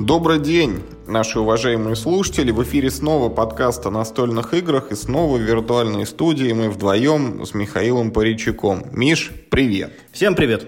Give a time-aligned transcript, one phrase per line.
[0.00, 2.50] Добрый день, наши уважаемые слушатели.
[2.50, 7.54] В эфире снова подкаст о настольных играх и снова в виртуальной студии мы вдвоем с
[7.54, 8.86] Михаилом Паричаком.
[8.90, 9.92] Миш, привет.
[10.10, 10.66] Всем привет.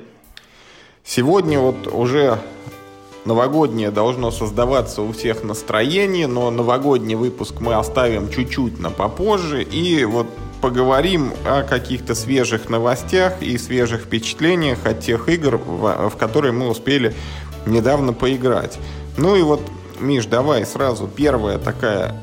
[1.03, 2.39] Сегодня вот уже
[3.25, 9.65] новогоднее должно создаваться у всех настроение, но новогодний выпуск мы оставим чуть-чуть на попозже.
[9.65, 10.29] И вот
[10.61, 17.13] поговорим о каких-то свежих новостях и свежих впечатлениях от тех игр, в которые мы успели
[17.67, 18.79] недавно поиграть.
[19.17, 19.61] Ну и вот,
[19.99, 22.15] Миш, давай сразу первая такая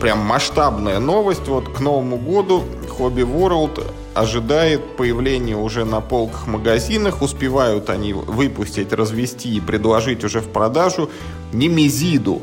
[0.00, 1.46] прям масштабная новость.
[1.46, 2.64] Вот к Новому году
[2.98, 7.22] Hobby World ожидает появления уже на полках магазинах.
[7.22, 11.10] Успевают они выпустить, развести и предложить уже в продажу
[11.52, 12.40] Немезиду.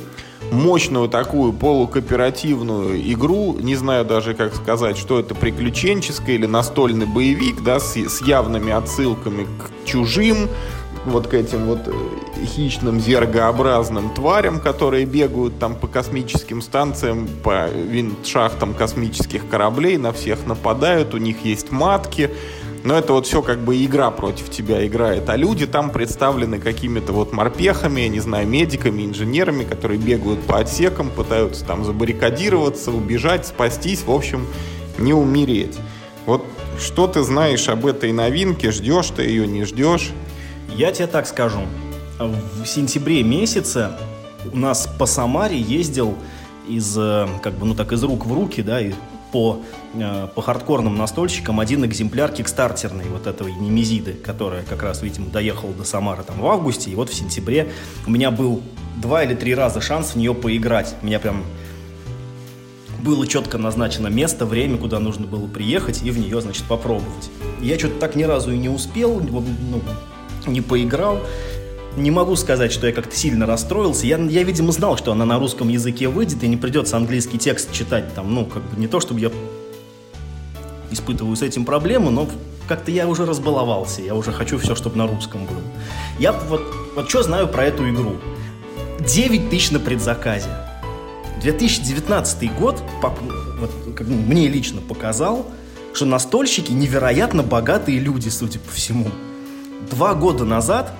[0.51, 7.63] Мощную такую полукооперативную игру, не знаю даже как сказать, что это приключенческая или настольный боевик,
[7.63, 10.47] да, с, с явными отсылками к чужим,
[11.09, 11.91] вот к этим вот э,
[12.45, 17.69] хищным зергообразным тварям, которые бегают там по космическим станциям, по
[18.25, 22.31] шахтам космических кораблей, на всех нападают, у них есть матки.
[22.83, 25.29] Но это вот все как бы игра против тебя играет.
[25.29, 30.59] А люди там представлены какими-то вот морпехами, я не знаю, медиками, инженерами, которые бегают по
[30.59, 34.45] отсекам, пытаются там забаррикадироваться, убежать, спастись, в общем,
[34.97, 35.77] не умереть.
[36.25, 36.45] Вот
[36.79, 38.71] что ты знаешь об этой новинке?
[38.71, 40.11] Ждешь ты ее, не ждешь?
[40.75, 41.61] Я тебе так скажу.
[42.19, 43.91] В сентябре месяце
[44.51, 46.15] у нас по Самаре ездил
[46.67, 48.93] из, э, как бы, ну так, из рук в руки, да, и
[49.31, 49.61] по,
[49.93, 55.73] э, по хардкорным настольщикам один экземпляр кикстартерный вот этого Немезиды, которая как раз, видимо, доехала
[55.73, 57.71] до Самары там в августе, и вот в сентябре
[58.05, 58.61] у меня был
[58.97, 60.95] два или три раза шанс в нее поиграть.
[61.01, 61.43] У меня прям
[63.03, 67.29] было четко назначено место, время, куда нужно было приехать и в нее, значит, попробовать.
[67.61, 69.81] Я что-то так ни разу и не успел, ну,
[70.47, 71.19] не поиграл.
[71.95, 74.05] Не могу сказать, что я как-то сильно расстроился.
[74.05, 77.71] Я, я, видимо, знал, что она на русском языке выйдет, и не придется английский текст
[77.71, 79.31] читать там, ну, как бы не то, чтобы я
[80.91, 82.27] испытываю с этим проблемы, но
[82.67, 85.61] как-то я уже разбаловался, я уже хочу все, чтобы на русском было.
[86.19, 86.61] Я вот,
[86.95, 88.17] вот что знаю про эту игру.
[88.99, 90.49] 9 тысяч на предзаказе.
[91.41, 92.83] 2019 год
[93.59, 95.45] вот, как, мне лично показал,
[95.93, 99.07] что настольщики невероятно богатые люди, судя по всему
[99.89, 100.93] два года назад,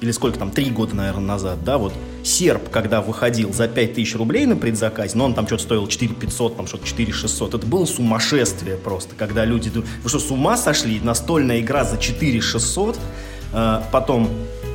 [0.00, 1.92] или сколько там, три года, наверное, назад, да, вот,
[2.24, 6.66] серп, когда выходил за 5000 рублей на предзаказе, но он там что-то стоил 4500, там
[6.66, 11.00] что-то 4600, это было сумасшествие просто, когда люди думают, вы что, с ума сошли?
[11.00, 12.98] Настольная игра за 4600,
[13.52, 14.28] э, потом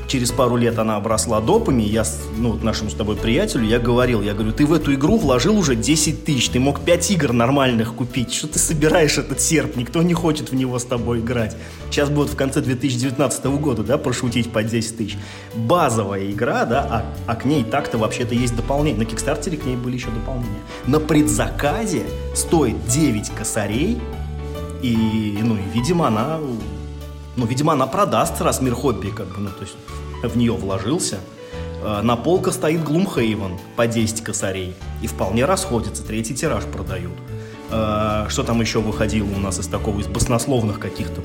[0.08, 2.04] через пару лет она обросла допами, я,
[2.38, 5.76] ну, нашему с тобой приятелю, я говорил, я говорю, ты в эту игру вложил уже
[5.76, 10.14] 10 тысяч, ты мог 5 игр нормальных купить, что ты собираешь этот серп, никто не
[10.14, 11.56] хочет в него с тобой играть.
[11.90, 15.18] Сейчас будет в конце 2019 года, да, пошутить по 10 тысяч.
[15.56, 19.00] Базовая игра, да, а, а к ней так-то вообще-то есть дополнение.
[19.00, 20.62] На Кикстартере к ней были еще дополнения.
[20.88, 22.04] На предзаказе
[22.36, 24.00] стоит 9 косарей,
[24.82, 26.40] и, ну, видимо, она
[27.36, 29.76] ну, видимо, она продастся, раз мир хобби, как бы, ну, то есть
[30.24, 31.20] в нее вложился.
[31.84, 34.76] Э, на полка стоит Gloomhaven по 10 косарей.
[35.02, 37.14] И вполне расходится, третий тираж продают.
[37.72, 41.22] Э, что там еще выходило у нас из такого, из баснословных каких-то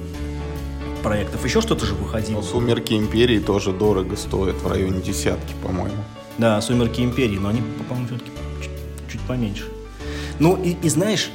[1.03, 1.45] проектов?
[1.45, 2.39] Еще что-то же выходило?
[2.39, 6.03] Ну, «Сумерки Империи» тоже дорого стоят, в районе десятки, по-моему.
[6.39, 8.31] Да, «Сумерки Империи», но они, по-моему, все-таки
[8.63, 9.65] чуть, чуть поменьше.
[10.39, 11.31] Ну, и, и знаешь,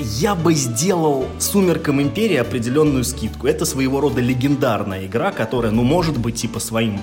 [0.00, 3.46] я бы сделал «Сумеркам Империи» определенную скидку.
[3.46, 7.00] Это своего рода легендарная игра, которая, ну, может быть, типа своим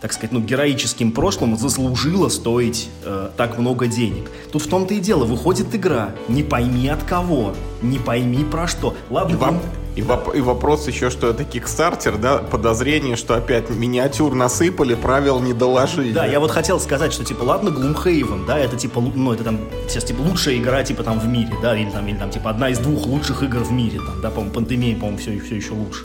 [0.00, 4.30] так сказать, ну, героическим прошлым заслужила стоить э, так много денег.
[4.52, 8.94] Тут в том-то и дело, выходит игра, не пойми от кого, не пойми про что.
[9.08, 9.60] Ладно, и, вам...
[9.96, 10.34] и, воп...
[10.34, 16.12] и вопрос еще, что это Кикстартер, да, подозрение, что опять миниатюр насыпали, правил не доложили.
[16.12, 19.58] Да, я вот хотел сказать, что, типа, ладно, Gloomhaven, да, это, типа, ну, это там,
[19.88, 22.68] сейчас, типа, лучшая игра, типа, там, в мире, да, или там, или там, типа, одна
[22.68, 26.04] из двух лучших игр в мире, там, да, по-моему, пандемия, по-моему, все, все еще лучше.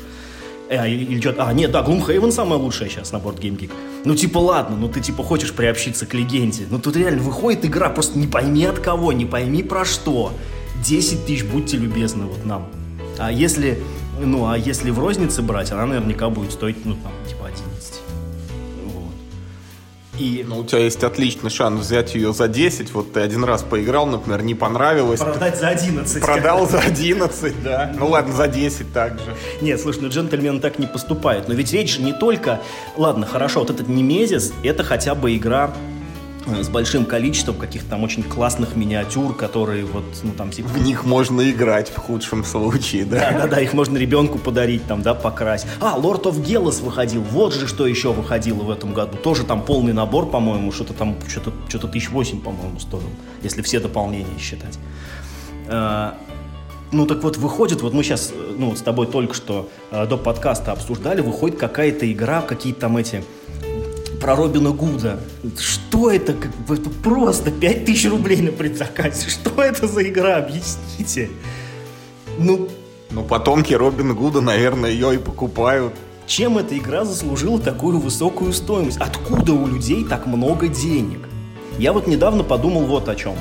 [0.69, 3.71] А, или что-то, а, нет, да, Gloomhaven самая лучшая сейчас на борт GameGeek.
[4.05, 6.65] Ну, типа, ладно, ну ты, типа, хочешь приобщиться к легенде.
[6.69, 10.31] Ну, тут реально выходит игра, просто не пойми от кого, не пойми про что.
[10.85, 12.69] 10 тысяч, будьте любезны, вот нам.
[13.17, 13.81] А если,
[14.19, 18.01] ну, а если в рознице брать, она наверняка будет стоить, ну, там, типа, 11.
[20.21, 20.45] И...
[20.47, 22.93] Ну, у тебя есть отличный шанс взять ее за 10.
[22.93, 25.19] Вот ты один раз поиграл, например, не понравилось.
[25.19, 26.21] Продать за 11.
[26.21, 27.91] Продал за 11, да.
[27.97, 29.35] Ну ладно, за 10 также.
[29.61, 31.47] Нет, слушай, ну джентльмены так не поступают.
[31.47, 32.61] Но ведь речь не только...
[32.97, 35.73] Ладно, хорошо, вот этот Немезис, это хотя бы игра
[36.45, 40.69] с большим количеством каких-то там очень классных миниатюр, которые вот, ну там типа...
[40.69, 43.31] В них можно играть в худшем случае, да?
[43.31, 45.67] Да-да-да, их можно ребенку подарить там, да, покрасить.
[45.79, 49.17] А, Lord of Gelos выходил, вот же что еще выходило в этом году.
[49.17, 53.09] Тоже там полный набор, по-моему, что-то там, что-то что тысяч восемь, по-моему, стоил,
[53.43, 54.79] если все дополнения считать.
[55.67, 56.17] А,
[56.91, 60.73] ну так вот выходит, вот мы сейчас, ну с тобой только что э, до подкаста
[60.73, 63.23] обсуждали, выходит какая-то игра, какие-то там эти
[64.21, 65.19] про Робина Гуда.
[65.59, 66.33] Что это?
[66.33, 69.29] Как, это просто 5000 рублей на предзаказе.
[69.29, 70.37] Что это за игра?
[70.37, 71.29] Объясните.
[72.37, 72.69] Ну,
[73.09, 75.93] ну, потомки Робин Гуда, наверное, ее и покупают.
[76.27, 78.97] Чем эта игра заслужила такую высокую стоимость?
[78.99, 81.27] Откуда у людей так много денег?
[81.77, 83.35] Я вот недавно подумал вот о чем.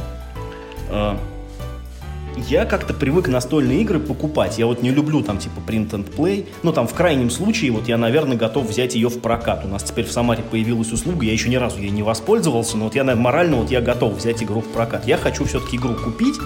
[2.36, 4.58] Я как-то привык настольные игры покупать.
[4.58, 6.46] Я вот не люблю там типа print and play.
[6.62, 9.64] Ну там в крайнем случае вот я, наверное, готов взять ее в прокат.
[9.64, 12.84] У нас теперь в Самаре появилась услуга, я еще ни разу ей не воспользовался, но
[12.84, 15.06] вот я, наверное, морально вот я готов взять игру в прокат.
[15.06, 16.36] Я хочу все-таки игру купить,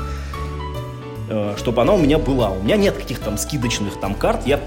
[1.29, 2.51] э, чтобы она у меня была.
[2.51, 4.47] У меня нет каких-то там скидочных там карт.
[4.47, 4.61] Я э,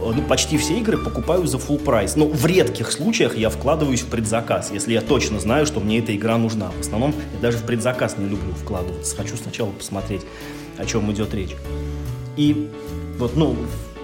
[0.00, 2.16] ну, почти все игры покупаю за full прайс.
[2.16, 6.14] Но в редких случаях я вкладываюсь в предзаказ, если я точно знаю, что мне эта
[6.14, 6.70] игра нужна.
[6.70, 9.16] В основном я даже в предзаказ не люблю вкладываться.
[9.16, 10.22] Хочу сначала посмотреть
[10.80, 11.56] о чем идет речь.
[12.36, 12.70] И
[13.18, 13.56] вот, ну,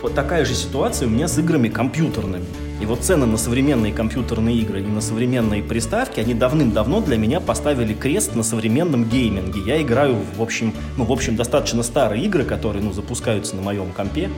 [0.03, 2.45] вот такая же ситуация у меня с играми компьютерными.
[2.81, 7.41] И вот цены на современные компьютерные игры и на современные приставки, они давным-давно для меня
[7.41, 9.63] поставили крест на современном гейминге.
[9.65, 13.93] Я играю, в общем, ну, в общем, достаточно старые игры, которые, ну, запускаются на моем
[13.93, 14.31] компе,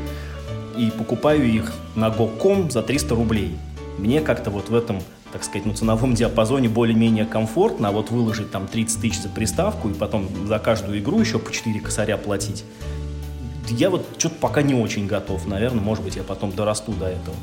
[0.77, 3.57] и покупаю их на Go.com за 300 рублей.
[3.99, 5.01] Мне как-то вот в этом
[5.33, 9.91] так сказать, ну, ценовом диапазоне более-менее комфортно, а вот выложить там 30 тысяч за приставку
[9.91, 12.65] и потом за каждую игру еще по 4 косаря платить,
[13.69, 15.47] я вот что-то пока не очень готов.
[15.47, 17.37] Наверное, может быть, я потом дорасту до этого.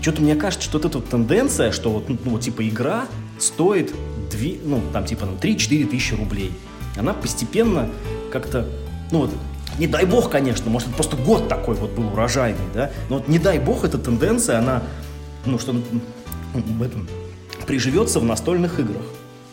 [0.00, 3.06] Что-то мне кажется, что вот эта вот тенденция, что вот, ну, вот типа игра
[3.38, 3.94] стоит
[4.30, 6.52] 2, ну, там, типа, ну, 3-4 тысячи рублей.
[6.96, 7.88] Она постепенно
[8.30, 8.66] как-то,
[9.10, 9.30] ну, вот,
[9.78, 13.28] не дай бог, конечно, может, это просто год такой вот был урожайный, да, но вот
[13.28, 14.82] не дай бог эта тенденция, она,
[15.44, 15.82] ну, что, ну,
[16.84, 17.06] этом,
[17.66, 19.02] приживется в настольных играх.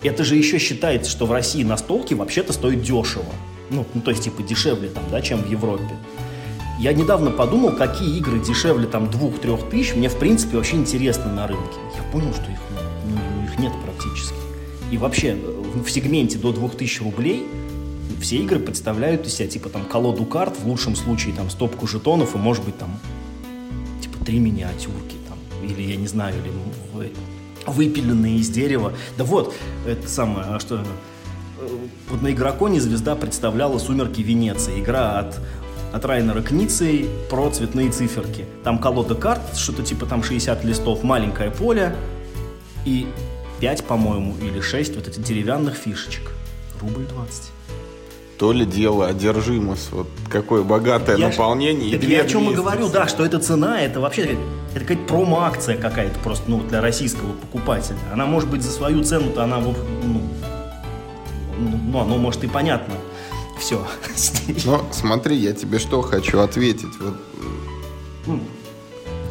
[0.04, 3.34] Это же еще считается, что в России настолки вообще-то стоят дешево.
[3.70, 5.98] Ну, ну, то есть, типа, дешевле там, да, чем в Европе.
[6.80, 11.48] Я недавно подумал, какие игры дешевле там двух-трех тысяч мне, в принципе, вообще интересны на
[11.48, 11.78] рынке.
[11.96, 12.60] Я понял, что их,
[13.08, 14.36] ну, ну, их нет практически.
[14.92, 17.48] И вообще, в сегменте до двух тысяч рублей
[18.22, 22.36] все игры представляют из себя, типа, там, колоду карт, в лучшем случае, там, стопку жетонов
[22.36, 23.00] и, может быть, там,
[24.02, 26.52] типа, три миниатюрки, там, или, я не знаю, или
[27.66, 28.94] выпиленные из дерева.
[29.18, 29.54] Да вот,
[29.86, 30.84] это самое, а что...
[32.10, 34.82] Вот на Игроконе звезда представляла «Сумерки Венеции».
[34.82, 35.40] Игра от
[35.94, 38.46] от Райнера Кницей про цветные циферки.
[38.64, 41.96] Там колода карт, что-то типа там 60 листов, маленькое поле
[42.84, 43.08] и
[43.60, 46.32] 5, по-моему, или 6 вот этих деревянных фишечек.
[46.82, 47.52] Рубль 20
[48.38, 52.00] то ли дело одержимость, вот какое богатое я наполнение.
[52.00, 54.38] Ж, и я о чем и говорю, да, что эта цена, это вообще
[54.74, 57.98] это какая-то промо-акция какая-то просто, ну, для российского покупателя.
[58.12, 60.22] Она может быть за свою цену-то, она, ну, ну,
[61.92, 62.96] ну, оно может и понятно.
[63.60, 63.86] Все.
[64.66, 66.90] Но смотри, я тебе что хочу ответить.
[68.26, 68.40] Вот.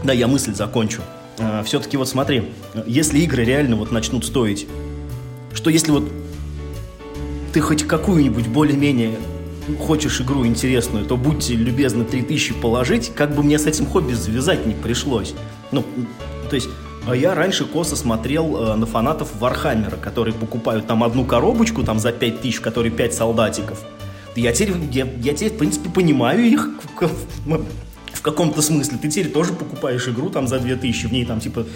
[0.04, 1.02] Да, я мысль закончу.
[1.38, 2.50] А, все-таки вот смотри,
[2.86, 4.66] если игры реально вот начнут стоить,
[5.52, 6.04] что если вот
[7.52, 9.18] ты хоть какую-нибудь более-менее
[9.78, 14.66] хочешь игру интересную, то будьте любезны 3000 положить, как бы мне с этим хобби завязать
[14.66, 15.34] не пришлось.
[15.70, 15.84] Ну,
[16.48, 16.68] то есть,
[17.06, 21.98] а я раньше косо смотрел э, на фанатов Вархаммера, которые покупают там одну коробочку там
[21.98, 23.80] за 5000, в которой 5 солдатиков.
[24.34, 26.70] Я теперь, я, я теперь, в принципе, понимаю их
[28.12, 28.98] в каком-то смысле.
[29.00, 31.66] Ты теперь тоже покупаешь игру там за 2000, в ней там типа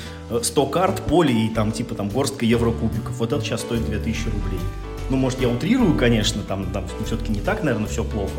[0.43, 3.17] 100 карт, поле и там типа там горстка еврокубиков.
[3.19, 4.61] Вот это сейчас стоит 2000 рублей.
[5.09, 8.33] Ну, может, я утрирую, конечно, там, там все-таки не так, наверное, все плохо.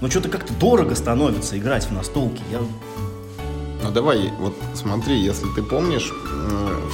[0.00, 2.42] Но что-то как-то дорого становится играть в настолки.
[2.50, 2.60] Я...
[3.82, 6.12] Ну давай, вот смотри, если ты помнишь,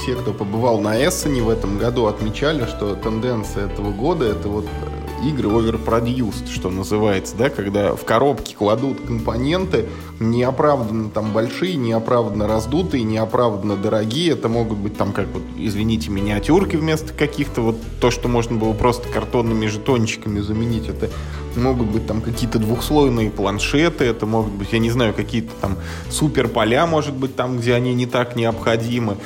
[0.01, 4.65] все, кто побывал на Эссене в этом году, отмечали, что тенденция этого года это вот
[5.27, 9.85] игры overproduced, что называется, да, когда в коробке кладут компоненты
[10.19, 14.31] неоправданно там большие, неоправданно раздутые, неоправданно дорогие.
[14.31, 18.73] Это могут быть там, как вот, извините, миниатюрки вместо каких-то вот то, что можно было
[18.73, 20.87] просто картонными жетончиками заменить.
[20.87, 21.09] Это
[21.55, 25.77] могут быть там какие-то двухслойные планшеты, это могут быть, я не знаю, какие-то там
[26.09, 29.17] супер поля, может быть, там, где они не так необходимы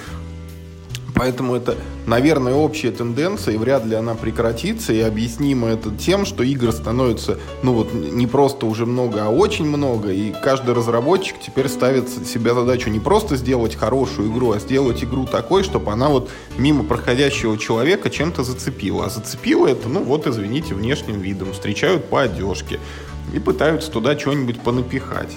[1.17, 6.43] Поэтому это, наверное, общая тенденция, и вряд ли она прекратится, и объяснимо это тем, что
[6.43, 11.67] игр становится, ну вот, не просто уже много, а очень много, и каждый разработчик теперь
[11.69, 16.29] ставит себе задачу не просто сделать хорошую игру, а сделать игру такой, чтобы она вот
[16.57, 19.05] мимо проходящего человека чем-то зацепила.
[19.05, 22.79] А зацепила это, ну вот, извините, внешним видом, встречают по одежке
[23.33, 25.35] и пытаются туда что-нибудь понапихать.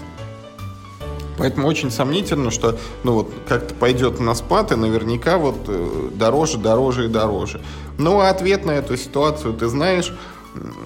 [1.40, 6.58] Поэтому очень сомнительно, что ну вот как-то пойдет на спад и наверняка вот э, дороже,
[6.58, 7.62] дороже и дороже.
[7.96, 10.12] Ну а ответ на эту ситуацию ты знаешь,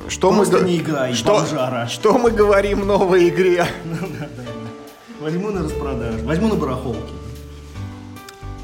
[0.08, 1.88] что Просто мы не играй, что, бомжара.
[1.88, 3.66] что мы говорим в новой игре.
[5.20, 7.00] Возьму на распродаж, возьму на барахолке.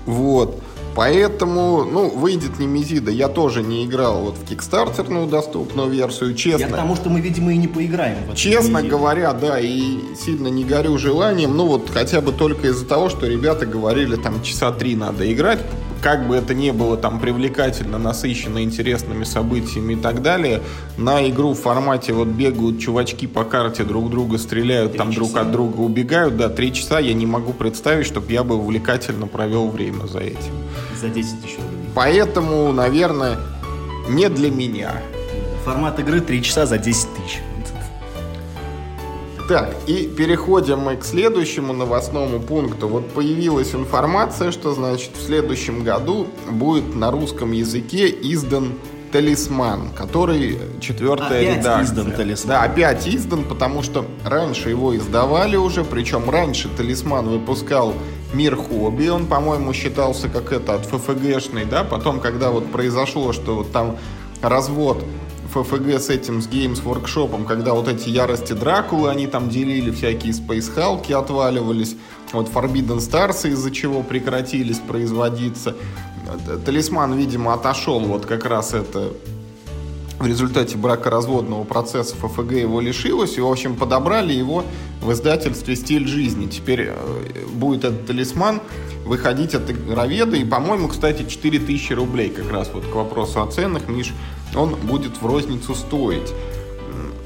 [0.06, 0.60] Вот.
[0.94, 3.10] Поэтому, ну, выйдет Немезида.
[3.10, 6.64] Я тоже не играл вот в кикстартерную доступную версию, честно.
[6.64, 8.18] Я потому что мы, видимо, и не поиграем.
[8.28, 8.96] В честно Немезиду.
[8.96, 11.56] говоря, да, и сильно не горю желанием.
[11.56, 15.60] Ну, вот хотя бы только из-за того, что ребята говорили, там, часа три надо играть
[16.00, 20.62] как бы это ни было там привлекательно, насыщенно интересными событиями и так далее,
[20.96, 25.20] на игру в формате вот бегают чувачки по карте, друг друга стреляют, там часа.
[25.20, 29.26] друг от друга убегают, да, три часа я не могу представить, чтобы я бы увлекательно
[29.26, 30.52] провел время за этим.
[31.00, 31.90] За 10 еще рублей.
[31.94, 33.38] Поэтому, наверное,
[34.08, 35.02] не для меня.
[35.64, 37.40] Формат игры 3 часа за 10 тысяч.
[39.50, 42.86] Так, и переходим мы к следующему новостному пункту.
[42.86, 48.74] Вот появилась информация, что, значит, в следующем году будет на русском языке издан
[49.10, 51.82] Талисман, который четвертая опять редакция.
[51.82, 52.48] издан Талисман.
[52.48, 57.94] Да, опять издан, потому что раньше его издавали уже, причем раньше Талисман выпускал
[58.32, 63.56] Мир Хобби, он, по-моему, считался как это от ФФГшный, да, потом, когда вот произошло, что
[63.56, 63.96] вот там
[64.40, 65.04] развод
[65.52, 70.32] ФФГ с этим, с Games Workshop, когда вот эти ярости Дракулы они там делили, всякие
[70.32, 71.96] Hulk отваливались,
[72.32, 75.74] вот Forbidden Stars из-за чего прекратились производиться.
[76.64, 79.12] Талисман, видимо, отошел вот как раз это
[80.20, 84.64] в результате бракоразводного процесса ФФГ его лишилось, и, в общем, подобрали его
[85.00, 86.46] в издательстве «Стиль жизни».
[86.46, 88.60] Теперь э, будет этот талисман
[89.06, 93.88] выходить от игроведа, и, по-моему, кстати, 4000 рублей, как раз вот к вопросу о ценах,
[93.88, 94.12] Миш,
[94.54, 96.34] он будет в розницу стоить.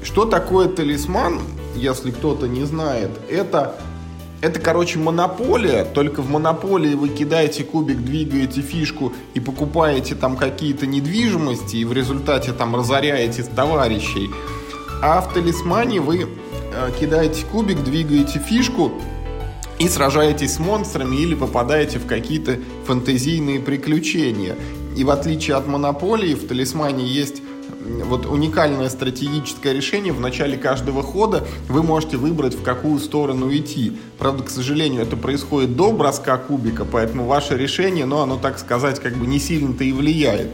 [0.01, 1.41] Что такое талисман,
[1.75, 3.11] если кто-то не знает?
[3.29, 3.75] Это,
[4.45, 10.85] это, короче, монополия, только в монополии вы кидаете кубик, двигаете фишку и покупаете там какие-то
[10.85, 14.29] недвижимости, и в результате там разоряете товарищей.
[15.01, 18.91] А в талисмане вы э, кидаете кубик, двигаете фишку
[19.79, 24.55] и сражаетесь с монстрами или попадаете в какие-то фантазийные приключения.
[24.95, 27.41] И в отличие от монополии, в талисмане есть
[28.05, 30.13] вот уникальное стратегическое решение.
[30.13, 33.97] В начале каждого хода вы можете выбрать, в какую сторону идти.
[34.17, 38.99] Правда, к сожалению, это происходит до броска кубика, поэтому ваше решение, ну, оно, так сказать,
[38.99, 40.51] как бы не сильно-то и влияет,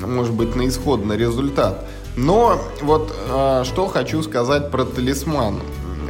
[0.00, 1.86] может быть, на исходный результат.
[2.16, 5.60] Но вот э, что хочу сказать про талисман.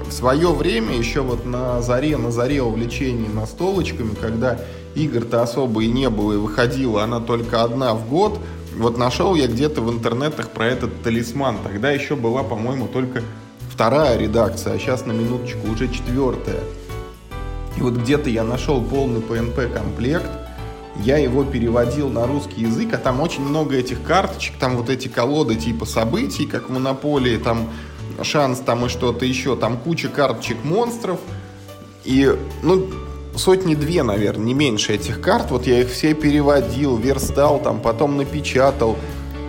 [0.07, 4.61] В свое время, еще вот на заре, на заре увлечений настолочками, когда
[4.95, 8.39] игр-то особо и не было, и выходила она только одна в год.
[8.77, 11.59] Вот нашел я где-то в интернетах про этот талисман.
[11.63, 13.23] Тогда еще была, по-моему, только
[13.71, 16.61] вторая редакция, а сейчас на минуточку уже четвертая.
[17.77, 20.31] И вот где-то я нашел полный PNP комплект,
[21.03, 25.09] я его переводил на русский язык, а там очень много этих карточек, там вот эти
[25.09, 27.69] колоды типа событий, как в Монополии, там
[28.23, 31.19] шанс там и что-то еще, там куча карточек монстров.
[32.05, 32.89] И, ну,
[33.37, 35.51] сотни-две, наверное, не меньше этих карт.
[35.51, 38.97] Вот я их все переводил, верстал, там, потом напечатал.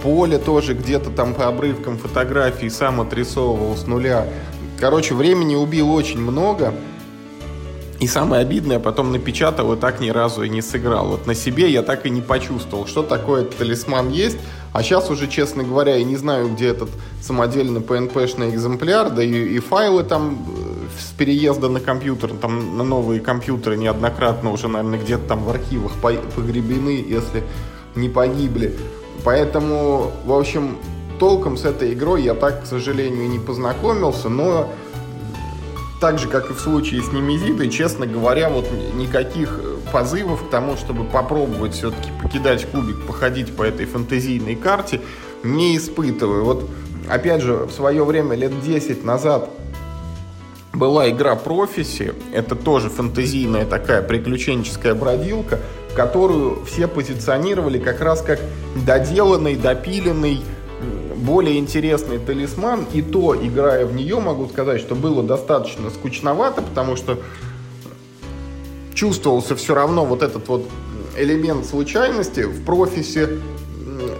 [0.03, 4.27] Поле тоже где-то там по обрывкам фотографий сам отрисовывал с нуля.
[4.79, 6.73] Короче, времени убил очень много.
[7.99, 11.07] И самое обидное, потом напечатал и так ни разу и не сыграл.
[11.07, 14.37] Вот на себе я так и не почувствовал, что такое талисман есть.
[14.73, 16.89] А сейчас уже, честно говоря, я не знаю, где этот
[17.21, 22.83] самодельный PNP-шный экземпляр, да и, и файлы там э, с переезда на компьютер, там на
[22.83, 27.43] новые компьютеры неоднократно уже, наверное, где-то там в архивах погребены, если
[27.95, 28.75] не погибли.
[29.23, 30.77] Поэтому, в общем,
[31.19, 34.69] толком с этой игрой я так, к сожалению, не познакомился, но
[35.99, 40.49] так же, как и в случае с Немезидой, честно говоря, вот никаких э, позывов к
[40.49, 45.01] тому, чтобы попробовать все-таки покидать кубик, походить по этой фантазийной карте,
[45.43, 46.43] не испытываю.
[46.43, 46.69] Вот,
[47.09, 49.49] опять же, в свое время, лет 10 назад,
[50.73, 55.59] была игра Профиси, это тоже фантазийная такая приключенческая бродилка,
[55.95, 58.39] которую все позиционировали как раз как
[58.85, 60.41] доделанный, допиленный
[61.15, 66.95] более интересный талисман, и то, играя в нее, могу сказать, что было достаточно скучновато, потому
[66.95, 67.19] что
[68.93, 70.67] чувствовался все равно вот этот вот
[71.17, 72.41] элемент случайности.
[72.41, 73.39] В профисе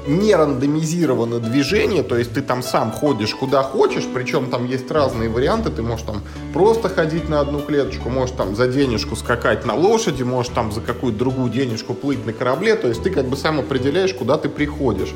[0.07, 5.29] не рандомизировано движение, то есть ты там сам ходишь куда хочешь, причем там есть разные
[5.29, 6.21] варианты, ты можешь там
[6.53, 10.81] просто ходить на одну клеточку, можешь там за денежку скакать на лошади, можешь там за
[10.81, 14.49] какую-то другую денежку плыть на корабле, то есть ты как бы сам определяешь, куда ты
[14.49, 15.13] приходишь.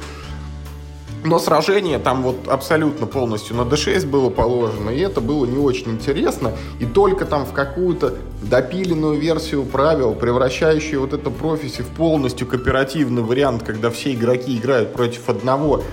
[1.23, 5.91] Но сражение там вот абсолютно полностью на D6 было положено, и это было не очень
[5.91, 6.53] интересно.
[6.79, 13.21] И только там в какую-то допиленную версию правил, превращающую вот это профиси в полностью кооперативный
[13.21, 15.83] вариант, когда все игроки играют против одного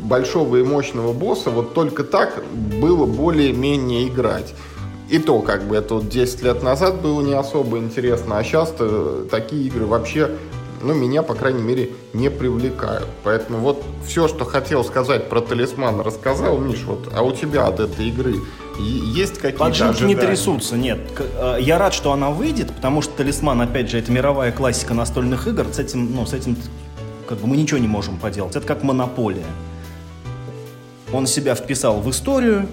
[0.00, 4.52] большого и мощного босса, вот только так было более-менее играть.
[5.08, 8.74] И то, как бы, это вот 10 лет назад было не особо интересно, а сейчас
[9.30, 10.30] такие игры вообще
[10.82, 13.08] ну, меня, по крайней мере, не привлекают.
[13.22, 17.80] Поэтому вот все, что хотел сказать про талисман, рассказал, Миш, вот, а у тебя от
[17.80, 18.36] этой игры
[18.78, 20.98] есть какие-то Поджилки не трясутся, нет.
[21.18, 25.46] Э, я рад, что она выйдет, потому что талисман, опять же, это мировая классика настольных
[25.46, 25.66] игр.
[25.72, 26.56] С этим, ну, с этим
[27.28, 28.56] как бы мы ничего не можем поделать.
[28.56, 29.46] Это как монополия.
[31.12, 32.66] Он себя вписал в историю,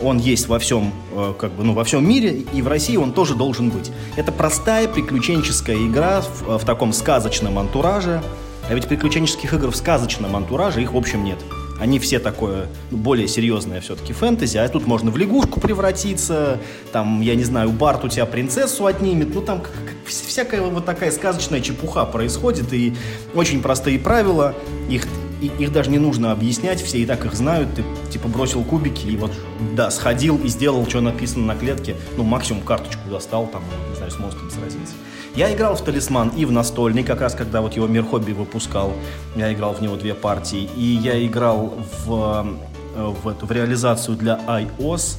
[0.00, 3.12] он есть во всем, э, как бы, ну, во всем мире, и в России он
[3.12, 3.90] тоже должен быть.
[4.16, 8.22] Это простая приключенческая игра в, в таком сказочном антураже.
[8.68, 11.38] А ведь приключенческих игр в сказочном антураже их, в общем, нет.
[11.80, 16.58] Они все такое ну, более серьезное все-таки фэнтези, а тут можно в лягушку превратиться,
[16.92, 20.84] там, я не знаю, Барт у тебя принцессу отнимет, ну там как, как, всякая вот
[20.84, 22.94] такая сказочная чепуха происходит, и
[23.32, 24.54] очень простые правила,
[24.90, 25.06] их
[25.40, 27.68] их даже не нужно объяснять, все и так их знают.
[27.74, 29.32] Ты типа бросил кубики и вот,
[29.74, 31.96] да, сходил и сделал, что написано на клетке.
[32.16, 34.94] Ну, максимум карточку достал, там, не знаю, с монстром сразился.
[35.36, 38.92] Я играл в «Талисман» и в настольный, как раз когда вот его «Мир хобби» выпускал.
[39.36, 40.68] Я играл в него две партии.
[40.76, 42.58] И я играл в,
[42.96, 45.16] э, в, эту, в реализацию для iOS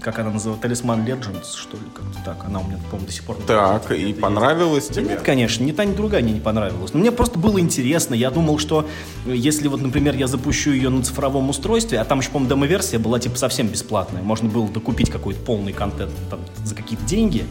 [0.00, 2.44] как она называется, Талисман Legends, что ли, как-то так.
[2.44, 3.36] Она у меня, по-моему, до сих пор...
[3.46, 5.02] Так, и понравилось тебе?
[5.02, 6.92] Да нет, конечно, ни та, ни другая мне не понравилась.
[6.92, 8.14] Но мне просто было интересно.
[8.14, 8.88] Я думал, что
[9.26, 13.18] если вот, например, я запущу ее на цифровом устройстве, а там еще, по-моему, демо-версия была
[13.18, 14.22] типа совсем бесплатная.
[14.22, 17.44] Можно было докупить какой-то полный контент там, за какие-то деньги.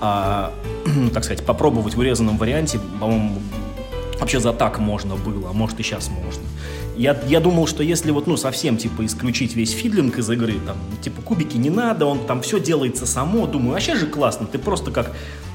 [0.00, 0.52] А,
[1.12, 3.40] так сказать, попробовать в урезанном варианте, по-моему,
[4.20, 6.42] вообще за так можно было, а может и сейчас можно.
[6.98, 10.76] Я, я думал, что если вот, ну, совсем, типа, исключить весь фидлинг из игры, там,
[11.00, 14.90] типа, кубики не надо, он там все делается само, думаю, вообще же классно, ты просто
[14.90, 15.12] как,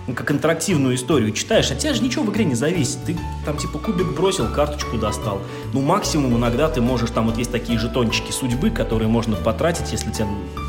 [0.07, 3.57] ну, как интерактивную историю читаешь, а тебя же ничего в игре не зависит, ты там,
[3.57, 5.41] типа, кубик бросил, карточку достал,
[5.73, 10.12] ну, максимум иногда ты можешь, там вот есть такие жетончики судьбы, которые можно потратить, если
[10.12, 10.27] тебе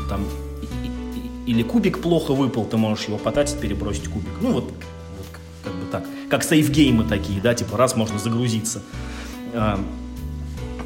[0.09, 0.25] там
[1.45, 4.31] или кубик плохо выпал, ты можешь его потратить, перебросить кубик.
[4.41, 5.27] Ну, вот, вот
[5.63, 6.03] как бы так.
[6.29, 8.81] Как сейфгеймы такие, да, типа раз можно загрузиться.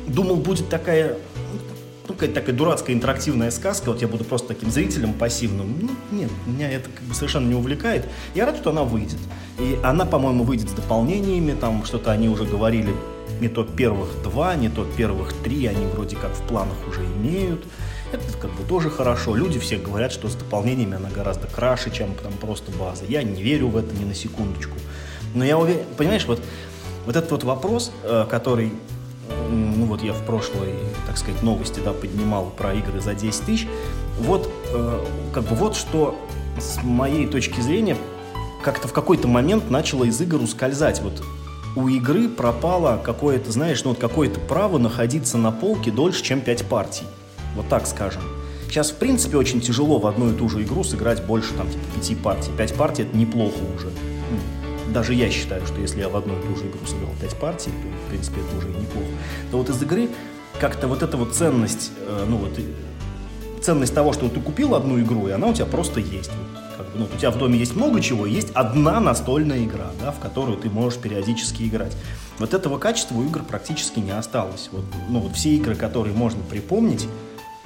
[0.09, 1.17] Думал, будет такая
[2.09, 5.75] ну, какая-то такая дурацкая интерактивная сказка, вот я буду просто таким зрителем пассивным.
[5.79, 8.05] Ну, нет, меня это как бы совершенно не увлекает.
[8.33, 9.19] Я рад, что она выйдет.
[9.59, 12.91] И она, по-моему, выйдет с дополнениями, там что-то они уже говорили,
[13.39, 17.63] не то первых два, не то первых три, они вроде как в планах уже имеют.
[18.11, 19.35] Это как бы тоже хорошо.
[19.35, 23.05] Люди все говорят, что с дополнениями она гораздо краше, чем там просто база.
[23.07, 24.75] Я не верю в это ни на секундочку.
[25.35, 26.41] Но я уверен, понимаешь, вот,
[27.05, 28.73] вот этот вот вопрос, э, который
[29.49, 30.75] ну вот я в прошлой,
[31.07, 33.67] так сказать, новости, да, поднимал про игры за 10 тысяч.
[34.19, 36.17] Вот, э, как бы вот что
[36.59, 37.97] с моей точки зрения
[38.63, 41.01] как-то в какой-то момент начало из игр ускользать.
[41.01, 41.23] Вот
[41.75, 46.65] у игры пропало какое-то, знаешь, ну вот какое-то право находиться на полке дольше, чем 5
[46.65, 47.05] партий.
[47.55, 48.21] Вот так скажем.
[48.67, 51.83] Сейчас, в принципе, очень тяжело в одну и ту же игру сыграть больше, там, типа,
[51.95, 52.51] пяти партий.
[52.55, 53.89] Пять партий— это неплохо уже
[54.89, 57.71] даже я считаю, что если я в одну и ту же игру сыграл 5 партий,
[57.71, 59.07] то, в принципе, это уже неплохо.
[59.51, 60.09] То вот из игры
[60.59, 62.59] как-то вот эта вот ценность, э, ну вот,
[63.61, 66.31] ценность того, что ты купил одну игру, и она у тебя просто есть.
[66.31, 69.91] Вот, как бы, ну, у тебя в доме есть много чего, есть одна настольная игра,
[70.01, 71.95] да, в которую ты можешь периодически играть.
[72.39, 74.69] Вот этого качества у игр практически не осталось.
[74.71, 77.07] Вот, ну, вот все игры, которые можно припомнить,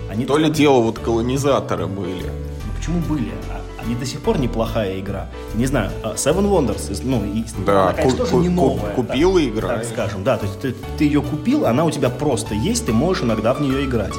[0.10, 0.26] они...
[0.26, 2.24] То ли дело вот колонизаторы были.
[2.24, 3.32] Ну, почему были?
[3.52, 5.30] А они до сих пор неплохая игра.
[5.56, 8.94] Не знаю, а Seven Wonders, ну, и, да, она, конечно, тоже не новая.
[8.94, 9.68] Купил так, игра.
[9.70, 12.94] Так скажем, да, то есть ты, ты ее купил, она у тебя просто есть, ты
[12.94, 14.14] можешь иногда в нее играть.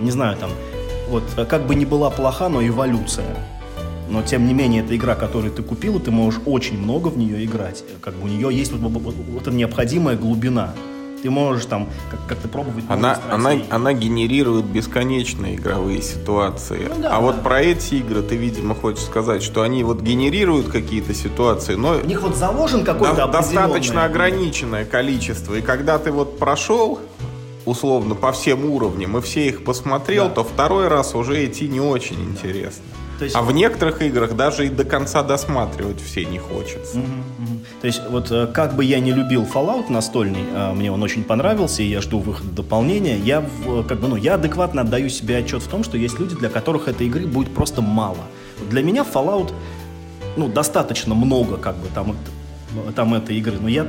[0.00, 0.50] Не знаю, там,
[1.08, 3.36] вот, как бы не была плоха, но эволюция.
[4.08, 7.18] Но, тем не менее, это игра, которую ты купил, и ты можешь очень много в
[7.18, 7.82] нее играть.
[8.00, 10.74] Как бы у нее есть вот, вот, вот, вот эта необходимая глубина.
[11.22, 12.84] Ты можешь там как- как-то пробовать.
[12.88, 16.88] Она, она, она генерирует бесконечные игровые ситуации.
[16.88, 17.20] Ну, да, а да.
[17.20, 21.98] вот про эти игры ты, видимо, хочешь сказать, что они вот генерируют какие-то ситуации, но...
[22.02, 25.54] У них вот заложен какой-то до, Достаточно ограниченное количество.
[25.54, 27.00] И когда ты вот прошел
[27.64, 30.36] условно по всем уровням и все их посмотрел, да.
[30.36, 32.84] то второй раз уже идти не очень интересно.
[33.24, 33.36] Есть...
[33.36, 36.98] А в некоторых играх даже и до конца досматривать все не хочется.
[36.98, 37.60] Угу, угу.
[37.80, 41.24] То есть вот э, как бы я не любил Fallout настольный, а мне он очень
[41.24, 43.44] понравился, и я жду выхода дополнения, я
[43.88, 46.88] как бы, ну, я адекватно отдаю себе отчет в том, что есть люди, для которых
[46.88, 48.24] этой игры будет просто мало.
[48.70, 49.52] Для меня Fallout
[50.36, 52.16] ну, достаточно много, как бы, там,
[52.94, 53.86] там этой игры, но я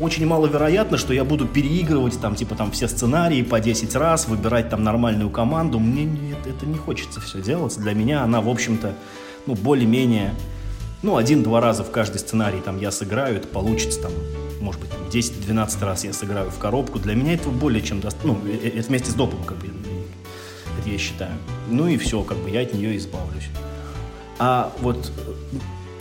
[0.00, 4.68] очень маловероятно, что я буду переигрывать там, типа, там все сценарии по 10 раз, выбирать
[4.68, 5.78] там нормальную команду.
[5.78, 7.76] Мне это, это не хочется все делать.
[7.78, 8.94] Для меня она, в общем-то,
[9.46, 10.34] ну, более-менее,
[11.02, 14.12] ну, один-два раза в каждый сценарий там я сыграю, это получится там,
[14.60, 16.98] может быть, 10-12 раз я сыграю в коробку.
[16.98, 18.34] Для меня этого более чем достаточно.
[18.34, 19.68] Ну, э, это вместе с допом, как бы,
[20.86, 21.32] я считаю.
[21.68, 23.48] Ну и все, как бы я от нее избавлюсь.
[24.38, 25.10] А вот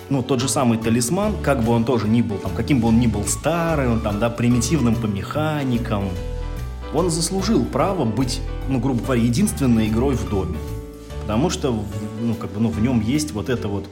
[0.09, 2.99] ну, тот же самый талисман, как бы он тоже ни был, там, каким бы он
[2.99, 6.09] ни был старым, там, да, примитивным по механикам,
[6.93, 10.57] он заслужил право быть, ну, грубо говоря, единственной игрой в доме.
[11.21, 11.83] Потому что,
[12.21, 13.85] ну, как бы, ну, в нем есть вот это вот,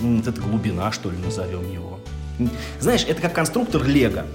[0.00, 1.98] ну, вот эта глубина, что ли, назовем его.
[2.80, 4.26] Знаешь, это как конструктор Лего.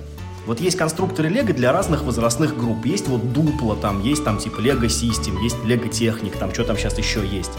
[0.45, 2.85] Вот есть конструкторы Лего для разных возрастных групп.
[2.85, 6.77] Есть вот дупло там, есть там типа Лего Систем, есть Лего Техник, там что там
[6.77, 7.51] сейчас еще есть.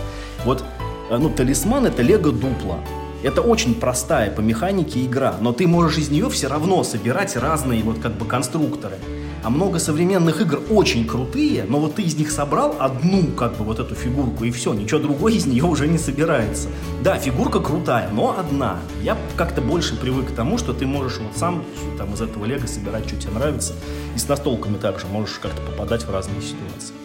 [0.45, 0.65] Вот,
[1.11, 2.81] э, ну, талисман это Лего дупло.
[3.23, 7.83] Это очень простая по механике игра, но ты можешь из нее все равно собирать разные
[7.83, 8.97] вот как бы конструкторы.
[9.43, 13.65] А много современных игр очень крутые, но вот ты из них собрал одну как бы
[13.65, 16.69] вот эту фигурку и все, ничего другое из нее уже не собирается.
[17.03, 18.79] Да, фигурка крутая, но одна.
[19.03, 21.65] Я как-то больше привык к тому, что ты можешь вот сам
[21.97, 23.75] там из этого лего собирать, что тебе нравится.
[24.15, 27.00] И с настолками также можешь как-то попадать в разные ситуации.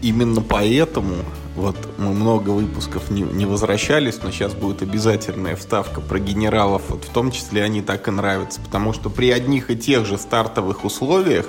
[0.00, 1.16] Именно поэтому
[1.56, 6.82] вот мы много выпусков не, не возвращались, но сейчас будет обязательная вставка про генералов.
[6.88, 10.18] Вот в том числе они так и нравятся, потому что при одних и тех же
[10.18, 11.46] стартовых условиях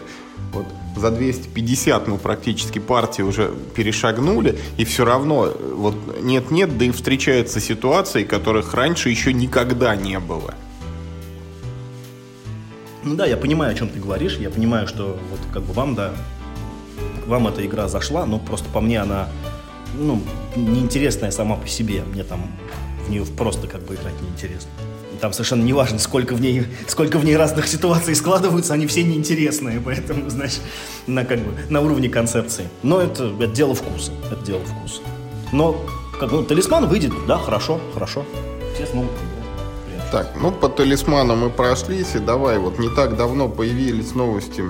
[0.52, 0.66] вот
[0.98, 7.60] за 250 мы практически партии уже перешагнули, и все равно вот нет-нет, да и встречаются
[7.60, 10.56] ситуации, которых раньше еще никогда не было.
[13.04, 15.96] Ну да, я понимаю, о чем ты говоришь, я понимаю, что вот как бы вам,
[15.96, 16.14] да,
[17.30, 19.30] вам эта игра зашла, но просто по мне она
[19.94, 20.22] ну,
[20.56, 22.04] неинтересная сама по себе.
[22.12, 22.52] Мне там
[23.06, 24.70] в нее просто как бы играть неинтересно.
[25.22, 29.04] Там совершенно не важно, сколько в ней, сколько в ней разных ситуаций складываются, они все
[29.04, 30.60] неинтересные, поэтому, знаешь,
[31.08, 32.70] на, как бы, на уровне концепции.
[32.84, 35.02] Но это, это дело вкуса, это дело вкуса.
[35.52, 35.76] Но,
[36.20, 38.26] как ну, талисман выйдет, да, хорошо, хорошо.
[38.76, 38.86] Все
[40.12, 44.64] так, ну по талисману мы прошлись, и давай, вот не так давно появились новости,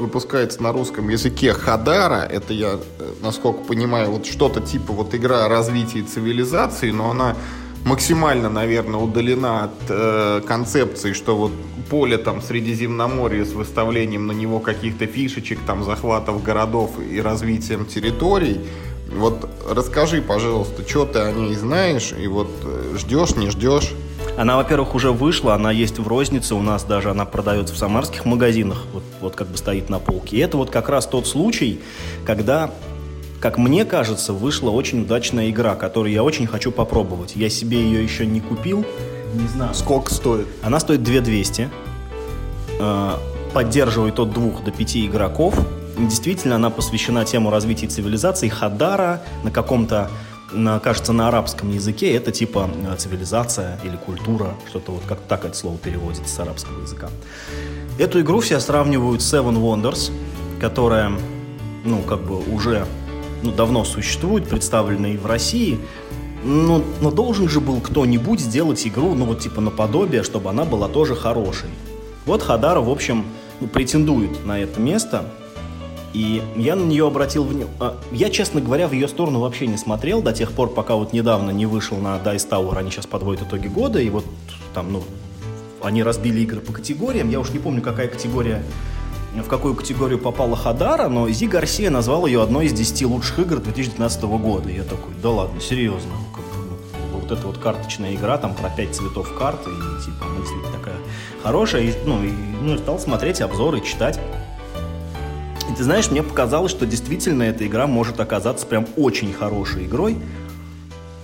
[0.00, 5.44] выпускается на русском языке Хадара, это я, э, насколько понимаю, вот что-то типа вот игра
[5.44, 7.36] о развитии цивилизации, но она
[7.84, 11.52] максимально, наверное, удалена от э, концепции, что вот
[11.88, 18.60] поле там Средиземноморья с выставлением на него каких-то фишечек, там захватов городов и развитием территорий.
[19.12, 23.92] Вот расскажи, пожалуйста, что ты о ней знаешь, и вот э, ждешь, не ждешь?
[24.40, 28.24] Она, во-первых, уже вышла, она есть в рознице, у нас даже она продается в самарских
[28.24, 30.38] магазинах, вот, вот как бы стоит на полке.
[30.38, 31.82] И это вот как раз тот случай,
[32.24, 32.70] когда
[33.38, 37.36] как мне кажется, вышла очень удачная игра, которую я очень хочу попробовать.
[37.36, 38.86] Я себе ее еще не купил.
[39.34, 39.74] Не знаю.
[39.74, 40.46] Сколько стоит?
[40.62, 41.68] Она стоит 2200.
[42.78, 43.10] Э,
[43.52, 45.54] поддерживает от двух до пяти игроков.
[45.98, 50.10] Действительно, она посвящена тему развития цивилизации Хадара на каком-то
[50.52, 55.44] на, кажется, на арабском языке это типа э, цивилизация или культура, что-то вот как так
[55.44, 57.08] это слово переводится с арабского языка.
[57.98, 60.12] Эту игру все сравнивают с Seven Wonders,
[60.60, 61.12] которая,
[61.84, 62.86] ну, как бы уже
[63.42, 65.78] ну, давно существует, представлена и в России,
[66.44, 70.88] но, но должен же был кто-нибудь сделать игру, ну, вот типа наподобие, чтобы она была
[70.88, 71.70] тоже хорошей.
[72.26, 73.24] Вот Хадара, в общем,
[73.60, 75.24] ну, претендует на это место–
[76.12, 77.94] и я на нее обратил внимание.
[78.10, 81.50] Я, честно говоря, в ее сторону вообще не смотрел до тех пор, пока вот недавно
[81.50, 82.76] не вышел на Dice Tower.
[82.76, 84.24] Они сейчас подводят итоги года, и вот
[84.74, 85.04] там, ну,
[85.82, 87.30] они разбили игры по категориям.
[87.30, 88.62] Я уж не помню, какая категория,
[89.34, 93.58] в какую категорию попала Хадара, но Зи Гарсия назвал ее одной из 10 лучших игр
[93.58, 94.68] 2019 года.
[94.68, 96.10] Я такой, да ладно, серьезно.
[96.34, 96.44] Как
[97.12, 100.96] ну, вот эта вот карточная игра, там про 5 цветов карты, и типа мысль такая
[101.44, 101.82] хорошая.
[101.82, 104.18] И, ну, и, ну, стал смотреть обзоры, читать.
[105.70, 110.16] И ты знаешь, мне показалось, что действительно эта игра может оказаться прям очень хорошей игрой.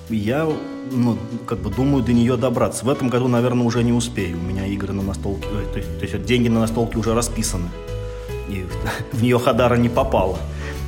[0.09, 0.49] я,
[0.93, 2.85] ну, как бы думаю до нее добраться.
[2.85, 4.39] В этом году, наверное, уже не успею.
[4.39, 7.69] У меня игры на настолке, то есть, то есть деньги на настолке уже расписаны.
[8.49, 8.65] И
[9.13, 10.39] в нее Хадара не попала.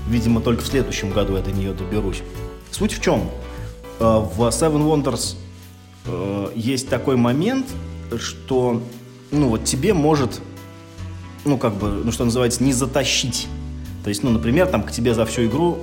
[0.08, 2.22] Видимо, только в следующем году я до нее доберусь.
[2.70, 3.28] Суть в чем?
[3.98, 5.34] Э, в Seven Wonders
[6.06, 7.66] э, есть такой момент,
[8.18, 8.80] что
[9.32, 10.40] ну вот тебе может
[11.44, 13.48] ну, как бы, ну, что называется, не затащить.
[14.05, 15.79] То есть, ну, например, там к тебе за всю игру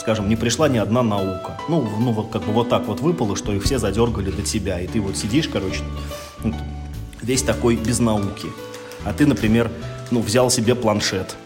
[0.00, 1.58] скажем, не пришла ни одна наука.
[1.68, 4.80] Ну, ну вот как бы вот так вот выпало, что их все задергали до тебя.
[4.80, 5.82] И ты вот сидишь, короче,
[7.22, 8.48] весь такой без науки.
[9.04, 9.70] А ты, например,
[10.10, 11.36] ну, взял себе планшет,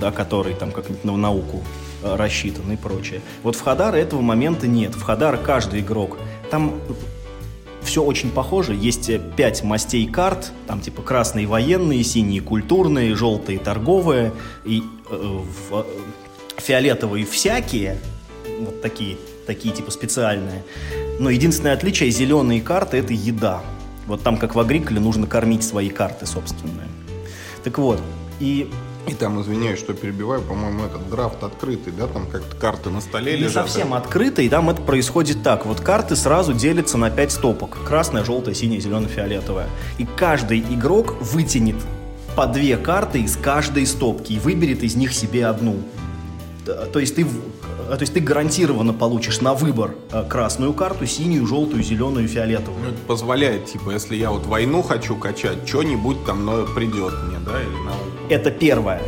[0.00, 1.62] да, который там как-нибудь на науку
[2.02, 3.20] э, рассчитан и прочее.
[3.42, 4.94] Вот в Хадаре этого момента нет.
[4.94, 6.16] В Хадар каждый игрок,
[6.50, 6.74] там
[7.84, 8.74] все очень похоже.
[8.74, 14.32] Есть э, пять мастей карт, там типа красные военные, синие культурные, желтые торговые
[14.64, 15.86] и э, в,
[16.56, 17.98] фиолетовые всякие,
[18.60, 19.16] вот такие,
[19.46, 20.64] такие типа специальные.
[21.18, 23.62] Но единственное отличие, зеленые карты это еда.
[24.06, 26.88] Вот там, как в Агриколе, нужно кормить свои карты собственные.
[27.62, 28.00] Так вот,
[28.40, 28.68] и
[29.06, 33.32] и там, извиняюсь, что перебиваю, по-моему, этот драфт открытый, да, там как-то карты на столе
[33.32, 33.66] не лежат.
[33.66, 35.66] Не совсем открытый, и там это происходит так.
[35.66, 37.78] Вот карты сразу делятся на пять стопок.
[37.86, 39.68] Красная, желтая, синяя, зеленая, фиолетовая.
[39.98, 41.76] И каждый игрок вытянет
[42.34, 45.76] по две карты из каждой стопки и выберет из них себе одну.
[46.64, 47.26] То есть ты
[47.84, 52.82] то есть ты гарантированно получишь на выбор а, красную карту, синюю, желтую, зеленую, фиолетовую.
[52.82, 57.38] Ну, это позволяет, типа, если я вот войну хочу качать, что-нибудь там но придет мне,
[57.44, 58.32] да, или на...
[58.34, 59.00] Это первое.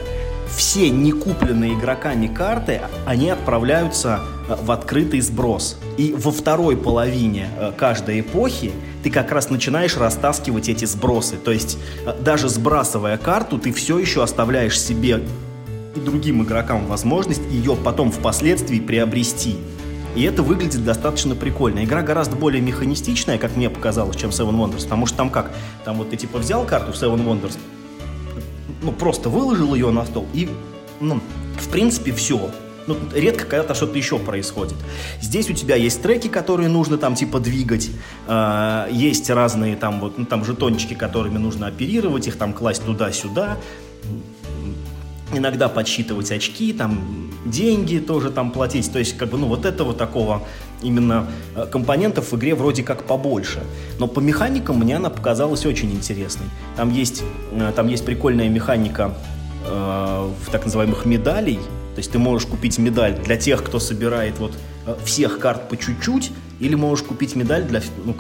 [0.49, 5.79] Все некупленные игроками карты, они отправляются а, в открытый сброс.
[5.97, 11.37] И во второй половине каждой эпохи ты как раз начинаешь растаскивать эти сбросы.
[11.37, 11.79] То есть
[12.21, 15.23] даже сбрасывая карту, ты все еще оставляешь себе
[15.97, 19.57] и другим игрокам возможность ее потом впоследствии приобрести.
[20.15, 21.85] И это выглядит достаточно прикольно.
[21.85, 24.85] Игра гораздо более механистичная, как мне показалось, чем Seven Wonders.
[24.85, 25.53] Потому что там как?
[25.85, 27.59] Там вот ты типа взял карту Seven Wonders,
[28.83, 30.49] ну просто выложил ее на стол и,
[31.01, 31.21] ну,
[31.61, 32.51] в принципе, все.
[32.87, 34.77] Ну, редко когда-то что-то еще происходит.
[35.21, 37.91] Здесь у тебя есть треки, которые нужно там типа двигать,
[38.29, 43.59] э, есть разные там вот, ну, там жетончики, которыми нужно оперировать, их там класть туда-сюда
[45.37, 48.90] иногда подсчитывать очки, там деньги тоже там платить.
[48.92, 50.42] То есть, как бы, ну, вот этого такого
[50.83, 53.61] именно э, компонентов в игре вроде как побольше.
[53.99, 56.46] Но по механикам мне она показалась очень интересной.
[56.77, 57.22] Там есть,
[57.53, 59.14] э, там есть прикольная механика
[59.66, 61.59] э, так называемых медалей.
[61.94, 64.53] То есть ты можешь купить медаль для тех, кто собирает вот
[64.87, 68.14] э, всех карт по чуть-чуть, или можешь купить медаль для, ну,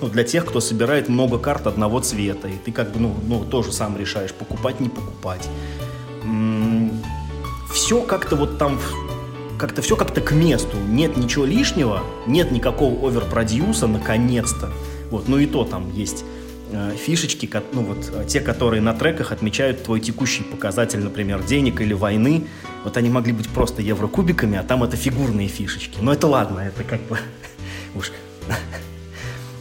[0.00, 2.48] ну, для тех, кто собирает много карт одного цвета.
[2.48, 5.48] И ты как бы, ну, ну тоже сам решаешь, покупать, не покупать
[7.72, 8.78] все как-то вот там
[9.58, 10.76] как-то все как-то к месту.
[10.88, 14.72] Нет ничего лишнего, нет никакого оверпродюса, наконец-то.
[15.10, 16.24] Вот, ну и то там есть
[16.72, 21.80] э, фишечки, ну вот э, те, которые на треках отмечают твой текущий показатель, например, денег
[21.80, 22.46] или войны.
[22.82, 25.98] Вот они могли быть просто еврокубиками, а там это фигурные фишечки.
[26.00, 27.18] Но это ладно, это как бы
[27.94, 28.10] уж.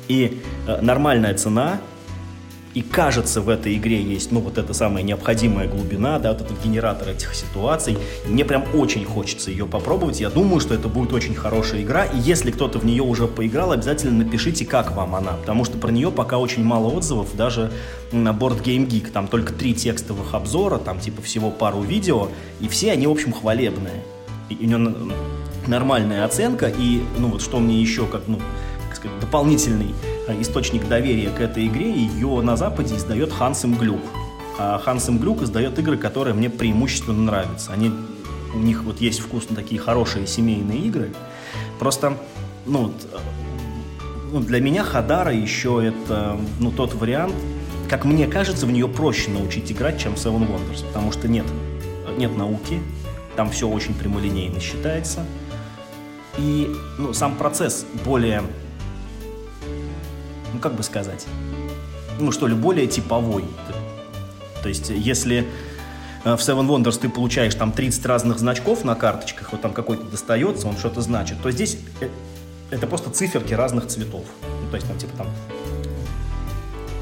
[0.08, 1.80] И э, нормальная цена
[2.74, 6.64] и кажется, в этой игре есть, ну, вот эта самая необходимая глубина, да, вот этот
[6.64, 7.98] генератор этих ситуаций.
[8.26, 10.22] Мне прям очень хочется ее попробовать.
[10.22, 12.06] Я думаю, что это будет очень хорошая игра.
[12.06, 15.34] И если кто-то в нее уже поиграл, обязательно напишите, как вам она.
[15.34, 17.72] Потому что про нее пока очень мало отзывов, даже
[18.14, 19.12] на Board Game Geek.
[19.12, 22.30] Там только три текстовых обзора, там типа всего пару видео.
[22.62, 24.04] И все они, в общем, хвалебные.
[24.50, 24.96] И у нее
[25.68, 26.68] нормальная оценка.
[26.68, 28.40] И, ну, вот что мне еще, как, ну,
[28.88, 29.94] как сказать, дополнительный
[30.28, 34.02] источник доверия к этой игре, ее на Западе издает Хансем Глюк.
[34.58, 37.72] А Хансем Глюк издает игры, которые мне преимущественно нравятся.
[37.74, 37.92] Они,
[38.54, 41.14] у них вот есть вкусно такие хорошие семейные игры.
[41.80, 42.18] Просто,
[42.66, 42.94] ну,
[44.32, 47.36] ну, для меня Хадара еще это, ну, тот вариант,
[47.90, 51.46] как мне кажется, в нее проще научить играть, чем Seven Wonders, потому что нет,
[52.18, 52.80] нет науки,
[53.36, 55.26] там все очень прямолинейно считается,
[56.38, 58.44] и ну, сам процесс более
[60.54, 61.26] ну как бы сказать,
[62.20, 63.46] ну что ли, более типовой.
[64.62, 65.48] То есть, если
[66.24, 70.04] э, в Seven Wonders ты получаешь там 30 разных значков на карточках, вот там какой-то
[70.04, 72.10] достается, он что-то значит, то здесь э,
[72.70, 74.26] это просто циферки разных цветов.
[74.44, 75.28] Ну, то есть там типа там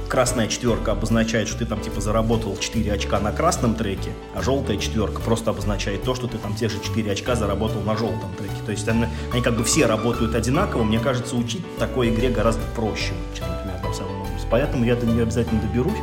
[0.09, 4.77] красная четверка обозначает, что ты там типа заработал 4 очка на красном треке, а желтая
[4.77, 8.55] четверка просто обозначает то, что ты там те же 4 очка заработал на желтом треке.
[8.65, 10.83] То есть они, они как бы все работают одинаково.
[10.83, 14.47] Мне кажется, учить такой игре гораздо проще, чем, например, там Seven Wonders.
[14.49, 15.99] Поэтому я до нее обязательно доберусь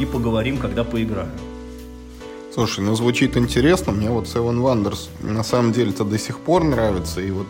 [0.00, 1.30] и поговорим, когда поиграю.
[2.54, 3.92] Слушай, ну звучит интересно.
[3.92, 7.20] Мне вот Seven Wonders на самом деле это до сих пор нравится.
[7.20, 7.46] И вот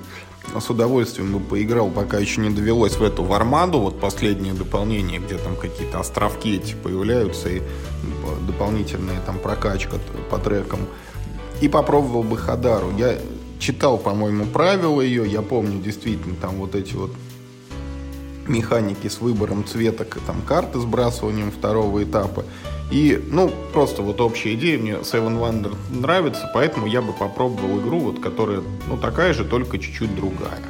[0.58, 5.18] с удовольствием бы поиграл, пока еще не довелось в эту в Армаду, вот последнее дополнение,
[5.18, 7.62] где там какие-то островки эти появляются и
[8.46, 9.96] дополнительная там прокачка
[10.30, 10.80] по трекам.
[11.60, 12.92] И попробовал бы Хадару.
[12.98, 13.18] Я
[13.58, 17.12] читал, по-моему, правила ее, я помню действительно там вот эти вот
[18.48, 22.44] механики с выбором цветок и там карты сбрасыванием второго этапа.
[22.92, 27.98] И, ну, просто вот общая идея, мне Seven Wonder нравится, поэтому я бы попробовал игру,
[28.00, 30.60] вот, которая, ну, такая же, только чуть-чуть другая.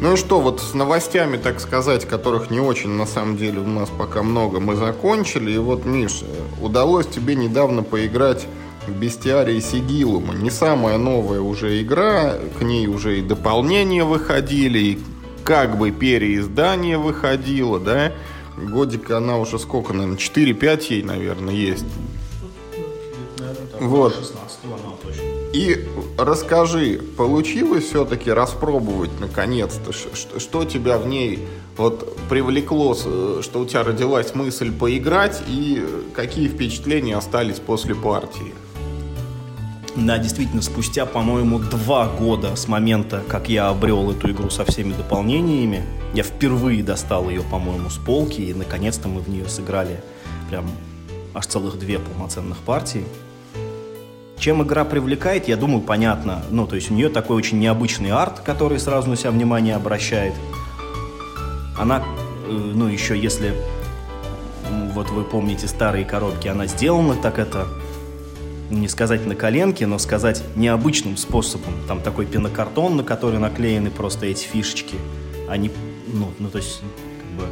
[0.00, 3.66] Ну и что, вот с новостями, так сказать, которых не очень, на самом деле, у
[3.66, 5.52] нас пока много, мы закончили.
[5.52, 6.22] И вот, Миш,
[6.60, 8.46] удалось тебе недавно поиграть
[8.88, 10.34] в Бестиарии Сигилума.
[10.34, 14.98] Не самая новая уже игра, к ней уже и дополнения выходили, и
[15.44, 18.12] как бы переиздание выходило, да?
[18.66, 21.86] Годика она уже сколько, наверное, 4-5 ей, наверное, есть.
[23.80, 24.14] Вот.
[24.14, 25.22] 16 она точно.
[25.52, 33.64] И расскажи, получилось все-таки распробовать наконец-то, что, что тебя в ней вот привлекло, что у
[33.64, 38.52] тебя родилась мысль поиграть и какие впечатления остались после партии?
[39.98, 44.92] Да, действительно, спустя, по-моему, два года с момента, как я обрел эту игру со всеми
[44.92, 45.84] дополнениями,
[46.14, 50.00] я впервые достал ее, по-моему, с полки, и наконец-то мы в нее сыграли
[50.50, 50.66] прям
[51.34, 53.04] аж целых две полноценных партии.
[54.38, 56.44] Чем игра привлекает, я думаю, понятно.
[56.48, 60.34] Ну, то есть у нее такой очень необычный арт, который сразу на себя внимание обращает.
[61.76, 62.04] Она,
[62.46, 63.52] э, ну, еще если,
[64.94, 67.66] вот вы помните старые коробки, она сделана так это
[68.70, 71.74] не сказать на коленке, но сказать необычным способом.
[71.86, 74.96] Там такой пенокартон, на который наклеены просто эти фишечки.
[75.48, 75.70] Они,
[76.12, 76.80] ну, ну то есть,
[77.20, 77.50] как бы,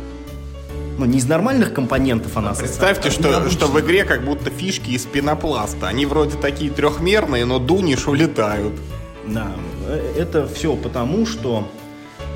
[0.98, 4.50] ну, не из нормальных компонентов она Представьте, состоит, а что, что в игре как будто
[4.50, 5.88] фишки из пенопласта.
[5.88, 8.74] Они вроде такие трехмерные, но дунишь улетают.
[9.26, 9.52] Да,
[9.88, 11.68] э, это все потому, что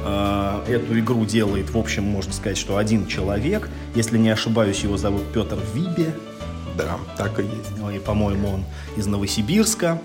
[0.05, 3.69] э, эту игру делает, в общем, можно сказать, что один человек.
[3.95, 6.15] Если не ошибаюсь, его зовут Петр Вибе.
[6.77, 7.77] Да, так и есть.
[7.79, 8.65] Ну, И, по-моему, он
[8.97, 10.01] из Новосибирска.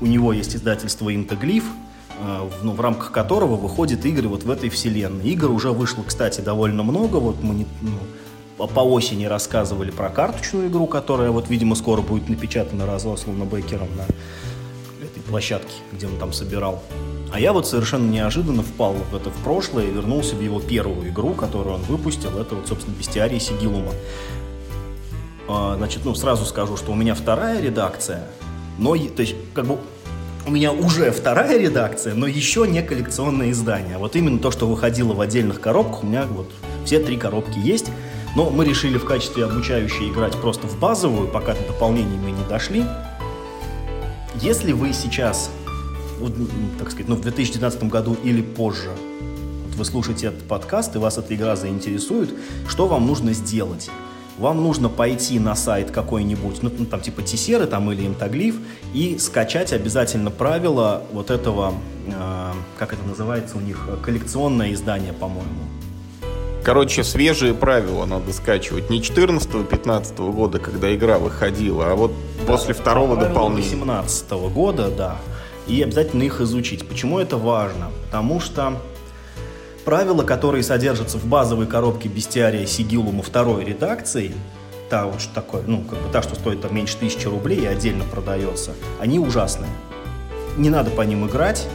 [0.00, 1.64] У, него есть издательство «Интоглиф»,
[2.18, 5.24] э, ну, в рамках которого выходят игры вот в этой вселенной.
[5.30, 7.16] Игр уже вышло, кстати, довольно много.
[7.16, 12.28] Вот мы не- ну, по, осени рассказывали про карточную игру, которая, вот, видимо, скоро будет
[12.28, 14.02] напечатана разослана Бекером на
[15.04, 16.82] этой площадке, где он там собирал.
[17.32, 21.08] А я вот совершенно неожиданно впал в это в прошлое и вернулся в его первую
[21.08, 22.36] игру, которую он выпустил.
[22.38, 23.92] Это вот, собственно, «Бестиарий Сигилума».
[25.48, 28.28] А, Значит, ну, сразу скажу, что у меня вторая редакция,
[28.78, 29.78] но, то есть, как бы,
[30.46, 33.98] у меня уже вторая редакция, но еще не коллекционное издание.
[33.98, 36.50] Вот именно то, что выходило в отдельных коробках, у меня вот
[36.84, 37.86] все три коробки есть.
[38.34, 42.42] Но мы решили в качестве обучающей играть просто в базовую, пока до дополнений мы не
[42.48, 42.82] дошли.
[44.36, 45.50] Если вы сейчас,
[46.18, 46.32] вот,
[46.78, 48.90] так сказать, ну, в 2019 году или позже,
[49.66, 52.30] вот вы слушаете этот подкаст, и вас эта игра заинтересует,
[52.66, 53.90] что вам нужно сделать?
[54.42, 58.56] Вам нужно пойти на сайт какой-нибудь, ну, ну, там типа Тесеры там, или Имтоглиф,
[58.92, 61.74] и скачать обязательно правила вот этого,
[62.08, 65.60] э, как это называется у них, коллекционное издание, по-моему.
[66.64, 68.90] Короче, свежие правила надо скачивать.
[68.90, 72.12] Не 14-15 года, когда игра выходила, а вот
[72.44, 73.76] после второго дополнения.
[73.76, 75.18] 18 года, да.
[75.68, 76.88] И обязательно их изучить.
[76.88, 77.92] Почему это важно?
[78.06, 78.76] Потому что
[79.84, 84.32] правила, которые содержатся в базовой коробке бестиария Сигилума второй редакции,
[84.88, 88.04] та что такое, ну, как бы та, что стоит там меньше тысячи рублей и отдельно
[88.04, 89.70] продается, они ужасные.
[90.56, 91.66] Не надо по ним играть.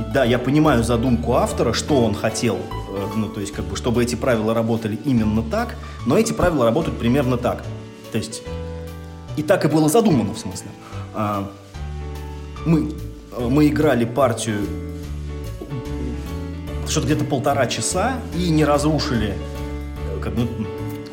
[0.00, 3.76] И да, я понимаю задумку автора, что он хотел, э, ну, то есть, как бы,
[3.76, 7.62] чтобы эти правила работали именно так, но эти правила работают примерно так.
[8.10, 8.42] То есть,
[9.36, 10.68] и так и было задумано, в смысле.
[11.14, 11.50] А,
[12.64, 12.92] мы,
[13.36, 14.66] э, мы играли партию
[16.88, 19.34] что-то где-то полтора часа и не разрушили
[20.16, 20.48] э, как бы,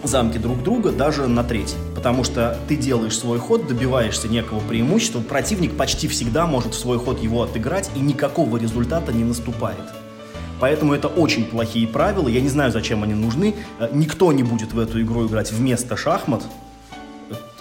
[0.04, 1.76] замки друг друга даже на треть.
[1.96, 6.98] Потому что ты делаешь свой ход, добиваешься некого преимущества, противник почти всегда может в свой
[6.98, 9.84] ход его отыграть, и никакого результата не наступает.
[10.60, 12.28] Поэтому это очень плохие правила.
[12.28, 13.56] Я не знаю, зачем они нужны.
[13.80, 16.44] Э, Никто не будет в эту игру играть вместо шахмат.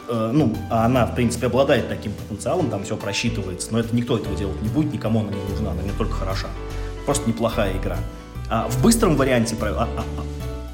[0.09, 3.69] Э, Ну, а она, в принципе, обладает таким потенциалом, там все просчитывается.
[3.73, 6.49] Но это никто этого делать не будет, никому она не нужна, она не только хороша.
[7.05, 7.99] Просто неплохая игра.
[8.49, 10.05] А в быстром варианте а- а- а-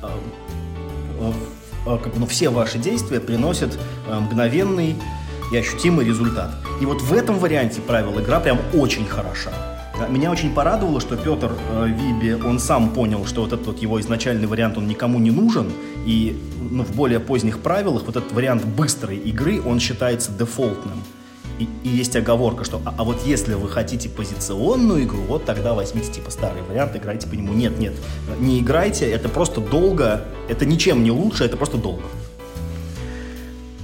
[0.03, 4.97] а, в- а, как бы, ну, все ваши действия приносят мгновенный
[5.53, 6.51] и ощутимый результат.
[6.81, 9.51] И вот в этом варианте правил игра прям очень хороша.
[10.11, 13.99] Меня очень порадовало, что Петр э, Виби, он сам понял, что вот этот вот его
[13.99, 15.73] изначальный вариант, он никому не нужен,
[16.05, 16.39] и
[16.71, 21.03] ну, в более поздних правилах вот этот вариант быстрой игры, он считается дефолтным.
[21.59, 25.73] И, и есть оговорка, что а, а вот если вы хотите позиционную игру, вот тогда
[25.73, 27.55] возьмите типа старый вариант, играйте по нему.
[27.55, 27.95] Нет, нет,
[28.39, 32.03] не играйте, это просто долго, это ничем не лучше, это просто долго.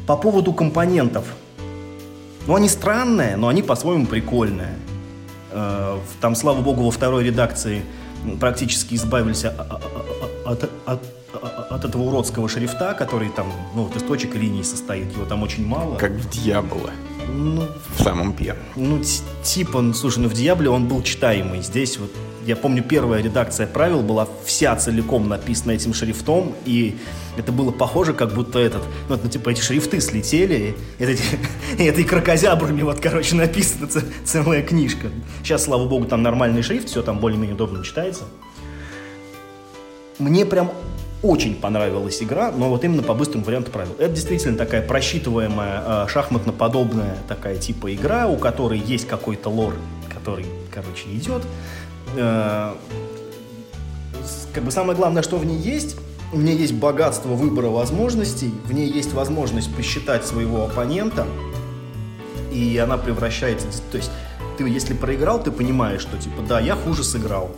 [0.07, 1.25] По поводу компонентов.
[2.47, 4.75] Ну, они странные, но они по-своему прикольные.
[5.53, 7.83] Э, Там, слава богу, во второй редакции
[8.41, 9.61] практически избавились от,
[10.45, 10.71] от,
[11.71, 15.67] от, этого уродского шрифта, который там, ну, вот из точек линий состоит, его там очень
[15.67, 15.97] мало.
[15.97, 16.91] Как в Дьявола.
[17.29, 17.67] Ну,
[17.97, 18.63] в самом первом.
[18.77, 19.01] Ну,
[19.43, 21.63] типа, ну, слушай, ну в Диабле он был читаемый.
[21.63, 22.11] Здесь вот,
[22.47, 26.97] я помню, первая редакция правил была вся целиком написана этим шрифтом, и
[27.37, 31.23] это было похоже, как будто этот, ну, ну типа, эти шрифты слетели, и, эти,
[31.79, 33.89] и этой крокозябрами вот, короче, написана
[34.25, 35.09] целая книжка.
[35.43, 38.25] Сейчас, слава богу, там нормальный шрифт, все там более-менее удобно читается.
[40.19, 40.71] Мне прям
[41.23, 43.95] очень понравилась игра, но вот именно по быстрому варианту правил.
[43.99, 49.75] Это действительно такая просчитываемая, э, шахматно-подобная такая типа игра, у которой есть какой-то лор,
[50.13, 51.43] который, короче, идет.
[52.17, 52.73] Э,
[54.53, 55.97] как бы самое главное, что в ней есть,
[56.33, 61.27] у нее есть богатство выбора возможностей, в ней есть возможность посчитать своего оппонента,
[62.51, 63.67] и она превращается...
[63.91, 64.11] То есть
[64.59, 67.51] ты, если проиграл, ты понимаешь, что типа, да, я хуже сыграл,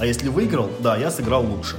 [0.00, 1.76] а если выиграл, да, я сыграл лучше.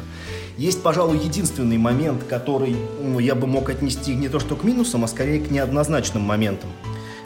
[0.58, 5.04] Есть, пожалуй, единственный момент, который ну, я бы мог отнести не то что к минусам,
[5.04, 6.70] а скорее к неоднозначным моментам.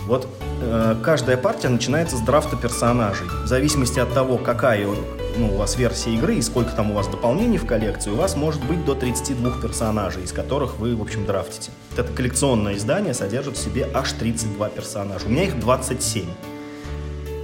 [0.05, 0.29] Вот
[0.61, 3.27] э, каждая партия начинается с драфта персонажей.
[3.43, 4.87] В зависимости от того, какая
[5.35, 8.37] ну, у вас версия игры и сколько там у вас дополнений в коллекции, у вас
[8.37, 11.71] может быть до 32 персонажей, из которых вы, в общем, драфтите.
[11.97, 15.25] Это коллекционное издание содержит в себе аж 32 персонажа.
[15.25, 16.25] У меня их 27.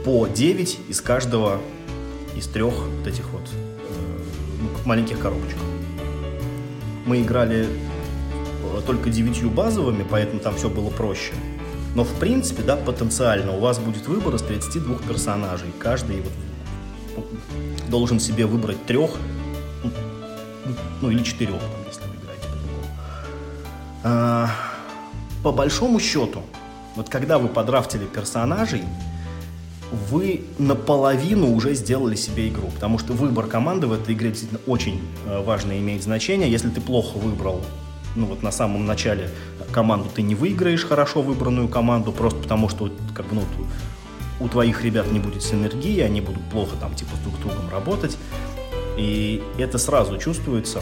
[0.05, 1.59] По 9 из каждого
[2.38, 5.57] из трех вот этих вот э, маленьких коробочек
[7.06, 11.34] мы играли э, только девятью базовыми, поэтому там все было проще.
[11.95, 15.72] Но в принципе, да, потенциально у вас будет выбор из 32 персонажей.
[15.80, 16.22] Каждый
[17.16, 17.26] вот
[17.89, 19.12] должен себе выбрать трех,
[21.01, 22.88] ну или четырех, если вы играете по-другому.
[24.04, 24.49] А,
[25.43, 26.41] по большому счету,
[26.95, 28.84] вот когда вы подрафтили персонажей,
[30.09, 35.01] вы наполовину уже сделали себе игру, потому что выбор команды в этой игре действительно очень
[35.25, 36.51] э, важно имеет значение.
[36.51, 37.61] Если ты плохо выбрал,
[38.15, 39.29] ну вот на самом начале
[39.71, 43.43] команду, ты не выиграешь хорошо выбранную команду, просто потому что как бы, ну,
[44.39, 48.17] у твоих ребят не будет синергии, они будут плохо там типа друг с другом работать,
[48.97, 50.81] и это сразу чувствуется.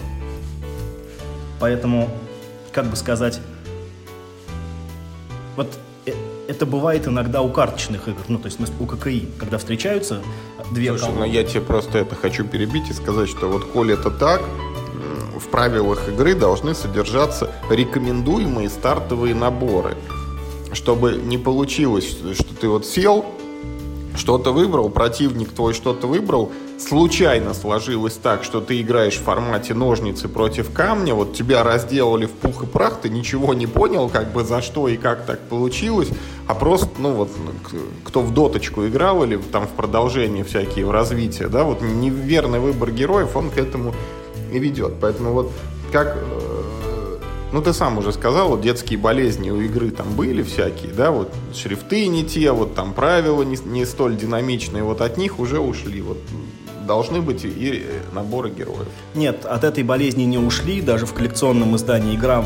[1.60, 2.10] Поэтому,
[2.72, 3.40] как бы сказать,
[5.56, 5.68] вот
[6.52, 10.22] это бывает иногда у карточных игр, ну, то есть у ККИ, когда встречаются
[10.72, 11.20] две Слушай, колонны.
[11.20, 14.42] ну я тебе просто это хочу перебить и сказать, что вот коли это так,
[15.40, 19.98] в правилах игры должны содержаться рекомендуемые стартовые наборы.
[20.72, 23.26] Чтобы не получилось, что ты вот сел,
[24.16, 26.52] что-то выбрал, противник твой что-то выбрал,
[26.82, 32.32] случайно сложилось так, что ты играешь в формате ножницы против камня, вот тебя разделали в
[32.32, 36.10] пух и прах, ты ничего не понял, как бы за что и как так получилось,
[36.48, 37.30] а просто, ну вот,
[38.04, 42.92] кто в доточку играл или там в продолжение всякие, в развитие, да, вот неверный выбор
[42.92, 43.94] героев, он к этому
[44.52, 44.96] и ведет.
[45.00, 45.52] Поэтому вот
[45.92, 46.62] как э,
[47.52, 51.34] ну, ты сам уже сказал, вот детские болезни у игры там были всякие, да, вот
[51.54, 56.02] шрифты не те, вот там правила не, не столь динамичные, вот от них уже ушли.
[56.02, 56.18] Вот
[56.92, 58.88] должны быть и наборы героев.
[59.16, 62.44] Нет, от этой болезни не ушли, даже в коллекционном издании игра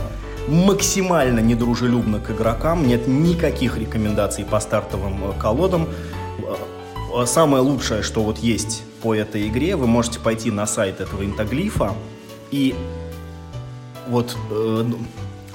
[0.47, 5.87] максимально недружелюбна к игрокам, нет никаких рекомендаций по стартовым э, колодам.
[7.11, 11.25] Э, самое лучшее, что вот есть по этой игре, вы можете пойти на сайт этого
[11.25, 11.93] интоглифа
[12.51, 12.75] и
[14.07, 14.83] вот э,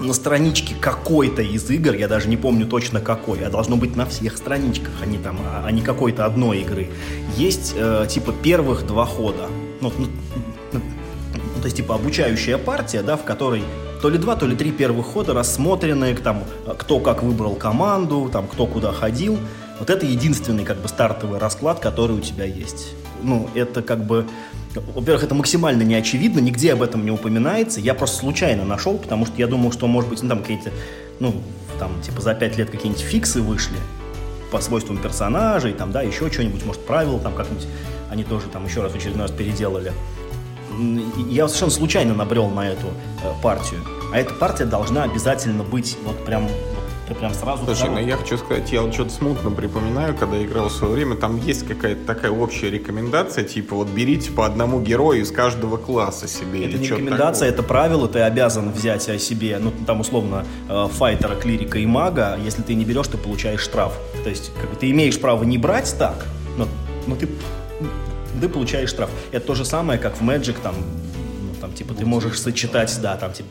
[0.01, 4.07] на страничке какой-то из игр, я даже не помню точно какой, а должно быть на
[4.07, 6.89] всех страничках, а не там, а, а не какой-то одной игры,
[7.37, 9.49] есть э, типа первых два хода.
[9.81, 10.09] Ну, ну,
[10.73, 10.81] ну,
[11.61, 13.63] то есть типа обучающая партия, да, в которой
[14.01, 16.45] то ли два, то ли три первых хода рассмотрены, там,
[16.79, 19.39] кто как выбрал команду, там, кто куда ходил.
[19.79, 22.95] Вот это единственный как бы стартовый расклад, который у тебя есть.
[23.23, 24.27] Ну, это как бы
[24.75, 27.81] во-первых, это максимально не очевидно, нигде об этом не упоминается.
[27.81, 30.71] Я просто случайно нашел, потому что я думал, что, может быть, ну, там какие-то,
[31.19, 31.35] ну,
[31.79, 33.77] там, типа, за пять лет какие-нибудь фиксы вышли
[34.53, 37.67] по свойствам персонажей, там, да, еще что-нибудь, может, правила там как-нибудь,
[38.11, 39.93] они тоже там еще раз очередной раз переделали.
[41.29, 42.87] Я совершенно случайно набрел на эту
[43.23, 43.81] э, партию.
[44.13, 46.49] А эта партия должна обязательно быть вот прям
[47.11, 47.65] ты прям сразу...
[47.65, 51.17] Слушай, ну я хочу сказать, я вот что-то смутно припоминаю, когда играл в свое время,
[51.17, 56.29] там есть какая-то такая общая рекомендация, типа вот берите по одному герою из каждого класса
[56.29, 56.69] себе.
[56.69, 57.65] Это не рекомендация, такого.
[57.65, 62.39] это правило, ты обязан взять о себе, ну там условно, э, файтера, клирика и мага,
[62.45, 63.93] если ты не берешь, ты получаешь штраф.
[64.23, 66.69] То есть как бы, ты имеешь право не брать так, но,
[67.09, 67.29] но ты
[68.41, 69.11] ты получаешь штраф.
[69.33, 73.17] Это то же самое, как в Magic, там, ну, там, типа, ты можешь сочетать, да,
[73.17, 73.49] там, типа,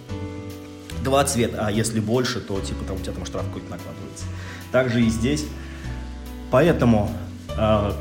[1.03, 4.25] два цвета, а если больше, то типа там у тебя там штраф какой-то накладывается.
[4.71, 5.45] Также и здесь.
[6.51, 7.11] Поэтому
[7.57, 7.91] э,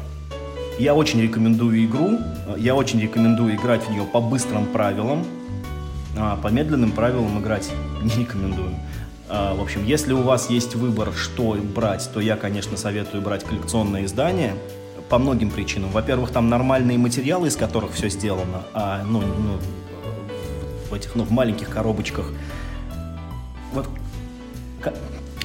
[0.79, 2.21] Я очень рекомендую игру,
[2.57, 5.27] я очень рекомендую играть в нее по быстрым правилам,
[6.17, 7.69] а по медленным правилам играть
[8.01, 8.71] не рекомендую.
[9.29, 13.43] А, в общем, если у вас есть выбор, что брать, то я, конечно, советую брать
[13.43, 14.55] коллекционное издание
[15.09, 15.91] по многим причинам.
[15.91, 19.59] Во-первых, там нормальные материалы, из которых все сделано, а ну, ну
[20.91, 22.31] в этих, ну, в маленьких коробочках.
[23.79, 24.95] Вот,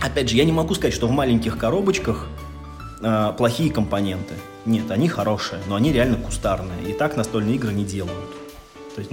[0.02, 2.28] опять же, я не могу сказать, что в маленьких коробочках
[3.02, 4.34] э, плохие компоненты.
[4.66, 6.90] Нет, они хорошие, но они реально кустарные.
[6.90, 8.30] И так настольные игры не делают.
[8.96, 9.12] То есть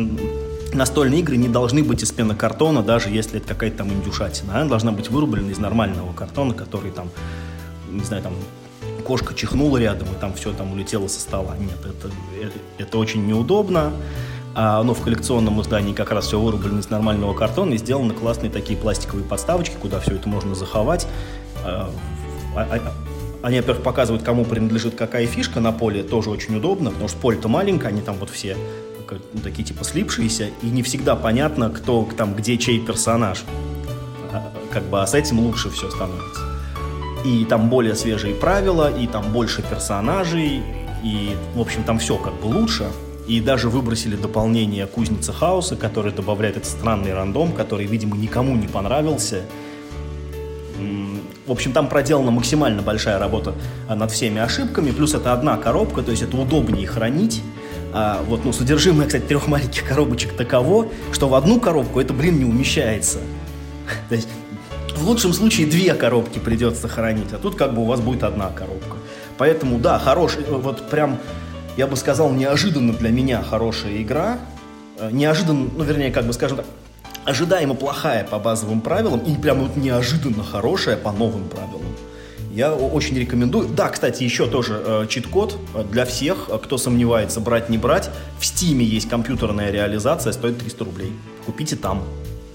[0.75, 4.61] настольные игры не должны быть из пенокартона, даже если это какая-то там индюшатина.
[4.61, 7.11] Она должна быть вырублена из нормального картона, который там,
[7.91, 8.35] не знаю, там
[9.05, 11.57] кошка чихнула рядом, и там все там улетело со стола.
[11.59, 13.93] Нет, это, это, это очень неудобно.
[14.55, 18.51] А, но в коллекционном издании как раз все вырублено из нормального картона и сделаны классные
[18.51, 21.07] такие пластиковые подставочки, куда все это можно заховать.
[21.65, 21.91] А,
[22.57, 22.93] а, а
[23.43, 27.49] они, во-первых, показывают, кому принадлежит какая фишка на поле, тоже очень удобно, потому что поле-то
[27.49, 28.57] маленькое, они там вот все
[29.11, 33.45] ну, такие типа слипшиеся, и не всегда понятно, кто там, где чей персонаж.
[34.71, 36.43] Как бы, а с этим лучше все становится.
[37.25, 40.63] И там более свежие правила, и там больше персонажей,
[41.03, 42.87] и, в общем, там все как бы лучше.
[43.31, 48.67] И даже выбросили дополнение Кузницы Хаоса, который добавляет этот странный рандом, который, видимо, никому не
[48.67, 49.43] понравился.
[51.47, 53.55] В общем, там проделана максимально большая работа
[53.89, 57.41] над всеми ошибками, плюс это одна коробка, то есть это удобнее хранить.
[57.93, 62.37] А, вот, ну, содержимое, кстати, трех маленьких коробочек таково, что в одну коробку это, блин,
[62.37, 63.19] не умещается.
[64.09, 64.29] То есть
[64.97, 68.51] в лучшем случае две коробки придется хранить, а тут как бы у вас будет одна
[68.51, 68.97] коробка.
[69.39, 71.19] Поэтому, да, хороший, вот прям,
[71.77, 74.39] я бы сказал, неожиданно для меня хорошая игра.
[74.99, 76.67] Э, неожиданно, ну, вернее, как бы скажем так,
[77.25, 81.83] ожидаемо плохая по базовым правилам и прям вот неожиданно хорошая по новым правилам.
[82.53, 83.69] Я очень рекомендую.
[83.69, 85.57] Да, кстати, еще тоже э, чит-код
[85.91, 88.11] для всех, кто сомневается, брать, не брать.
[88.41, 91.13] В Стиме есть компьютерная реализация, стоит 300 рублей.
[91.47, 92.03] Купите там.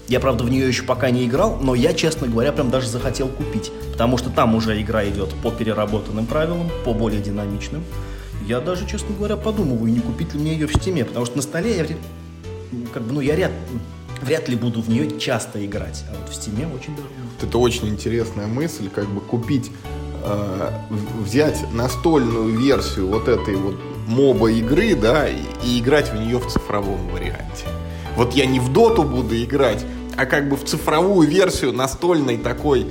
[0.08, 3.28] Я, правда, в нее еще пока не играл, но я, честно говоря, прям даже захотел
[3.28, 3.72] купить.
[3.92, 7.82] Потому что там уже игра идет по переработанным правилам, по более динамичным.
[8.46, 11.42] Я даже, честно говоря, подумываю, не купить ли мне ее в Стиме, потому что на
[11.42, 11.86] столе я
[12.92, 13.50] как бы, ну, я ряд,
[14.22, 16.04] вряд ли буду в нее часто играть.
[16.08, 17.08] А вот в Стиме очень даже.
[17.42, 19.72] Это очень интересная мысль, как бы купить,
[20.22, 20.70] э,
[21.24, 23.76] взять настольную версию вот этой вот
[24.06, 27.66] моба игры, да, и, и играть в нее в цифровом варианте.
[28.16, 29.84] Вот я не в доту буду играть,
[30.16, 32.86] а как бы в цифровую версию настольной такой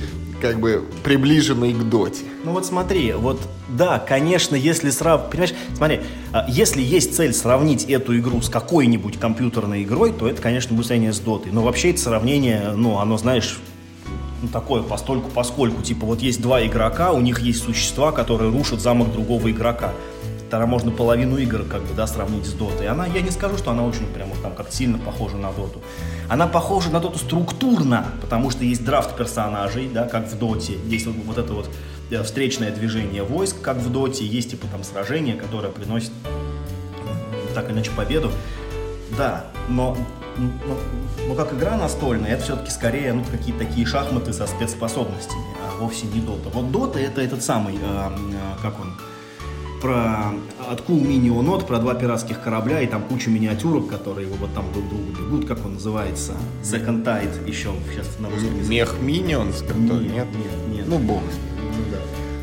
[0.46, 2.24] как бы приближенной к доте.
[2.44, 5.30] Ну вот смотри, вот да, конечно, если срав...
[5.30, 10.42] Понимаешь, смотри, а, если есть цель сравнить эту игру с какой-нибудь компьютерной игрой, то это,
[10.42, 11.52] конечно, будет сравнение с дотой.
[11.52, 13.58] Но вообще это сравнение, ну, оно, знаешь,
[14.42, 15.82] ну, такое постольку поскольку.
[15.82, 19.94] Типа вот есть два игрока, у них есть существа, которые рушат замок другого игрока.
[20.56, 22.88] Тогда можно половину игр как бы, да, сравнить с дотой.
[22.88, 25.82] Она, я не скажу, что она очень прям вот там как сильно похожа на доту.
[26.30, 30.78] Она похожа на доту структурно, потому что есть драфт персонажей, да, как в доте.
[30.86, 31.70] Есть вот, вот это вот
[32.10, 34.26] э, встречное движение войск, как в доте.
[34.26, 36.12] Есть типа там сражение, которое приносит
[37.54, 38.32] так или иначе победу.
[39.18, 39.98] Да, но
[40.38, 40.78] но,
[41.28, 46.08] но как игра настольная, это все-таки скорее ну, какие-то такие шахматы со спецспособностями, а вовсе
[46.08, 46.50] не дота.
[46.54, 48.96] Вот дота это этот самый, э, э, как он,
[49.86, 50.34] про
[50.72, 54.90] от Cool Mini про два пиратских корабля и там кучу миниатюрок, которые вот там друг
[54.90, 56.34] другу бегут, как он называется,
[56.64, 58.70] Second Tide еще сейчас на русском языке.
[58.70, 60.26] Мех Minions, который нет?
[60.26, 60.86] Нет, нет, нет.
[60.88, 61.98] Ну, бог Ну, да.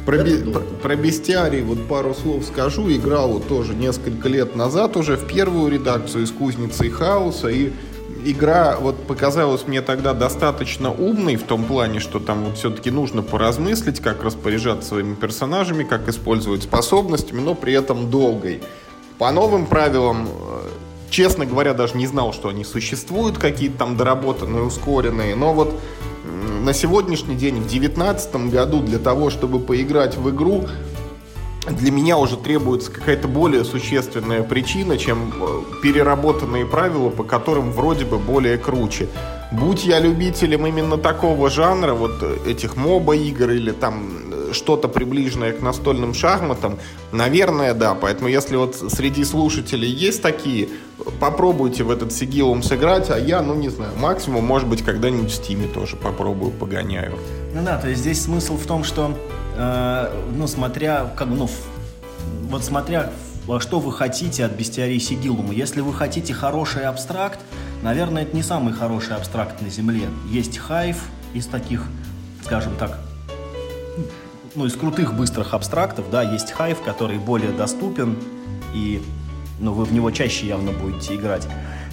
[0.06, 2.88] Про, би, про, про бестиарий вот пару слов скажу.
[2.92, 7.48] Играл вот тоже несколько лет назад уже в первую редакцию из Кузницы и Хаоса.
[7.48, 7.72] И
[8.24, 13.22] игра вот показалась мне тогда достаточно умной в том плане, что там вот все-таки нужно
[13.22, 18.62] поразмыслить, как распоряжаться своими персонажами, как использовать способностями, но при этом долгой.
[19.18, 20.68] По новым правилам, э,
[21.10, 25.78] честно говоря, даже не знал, что они существуют, какие-то там доработанные, ускоренные, но вот
[26.62, 30.66] на сегодняшний день, в 2019 году, для того, чтобы поиграть в игру,
[31.66, 38.04] для меня уже требуется какая-то более существенная причина, чем э, переработанные правила, по которым вроде
[38.04, 39.08] бы более круче.
[39.52, 44.88] Будь я любителем именно такого жанра, вот э, этих моба игр или там э, что-то
[44.88, 46.78] приближенное к настольным шахматам,
[47.12, 47.94] наверное, да.
[47.94, 50.68] Поэтому если вот среди слушателей есть такие,
[51.20, 55.34] попробуйте в этот Сигилум сыграть, а я, ну не знаю, максимум, может быть, когда-нибудь в
[55.34, 57.18] Стиме тоже попробую, погоняю.
[57.54, 59.16] Ну да, то есть здесь смысл в том, что
[59.54, 61.48] Э, ну, смотря, как ну,
[62.48, 63.10] вот смотря
[63.58, 65.52] что вы хотите от бестиарии Сигилума.
[65.52, 67.40] Если вы хотите хороший абстракт,
[67.82, 70.08] наверное, это не самый хороший абстракт на Земле.
[70.30, 71.02] Есть Хайф
[71.34, 71.84] из таких,
[72.44, 73.00] скажем так,
[74.54, 78.16] ну, из крутых быстрых абстрактов, да, есть Hive, который более доступен,
[78.74, 79.02] и
[79.58, 81.48] ну, вы в него чаще явно будете играть.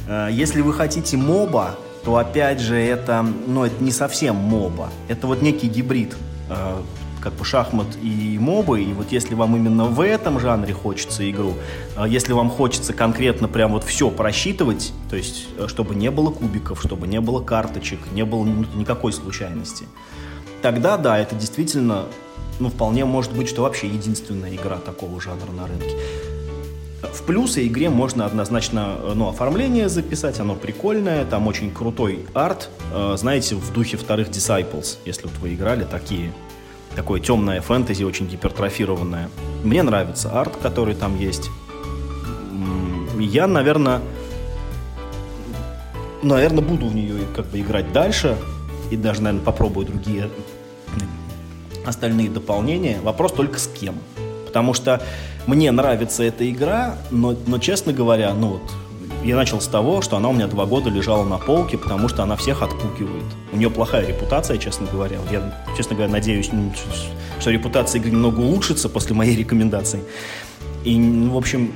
[0.07, 4.89] Э, если вы хотите моба, то опять же это, ну, это не совсем моба.
[5.07, 6.15] Это вот некий гибрид
[6.49, 6.81] э,
[7.21, 11.53] как бы шахмат и мобы, и вот если вам именно в этом жанре хочется игру,
[11.97, 16.81] э, если вам хочется конкретно прям вот все просчитывать, то есть чтобы не было кубиков,
[16.81, 19.85] чтобы не было карточек, не было никакой случайности,
[20.61, 22.05] тогда да, это действительно,
[22.59, 25.95] ну, вполне может быть, что вообще единственная игра такого жанра на рынке.
[27.01, 33.15] В плюсы игре можно однозначно ну, оформление записать, оно прикольное, там очень крутой арт, э,
[33.17, 36.33] знаете, в духе вторых Disciples, если вот вы играли такие.
[36.95, 39.29] Такое темное фэнтези, очень гипертрофированное.
[39.63, 41.49] Мне нравится арт, который там есть.
[43.17, 44.01] Я, наверное,
[46.21, 48.37] наверное, буду в нее как бы играть дальше
[48.91, 50.29] и даже, наверное, попробую другие
[51.85, 52.99] остальные дополнения.
[53.01, 53.95] Вопрос только с кем.
[54.49, 54.99] Потому что
[55.45, 58.61] мне нравится эта игра, но, но честно говоря, ну вот,
[59.23, 62.23] я начал с того, что она у меня два года лежала на полке, потому что
[62.23, 63.25] она всех отпугивает.
[63.53, 65.19] У нее плохая репутация, честно говоря.
[65.31, 66.49] Я, честно говоря, надеюсь,
[67.39, 70.01] что репутация игры немного улучшится после моей рекомендации.
[70.83, 71.71] И, ну, в общем,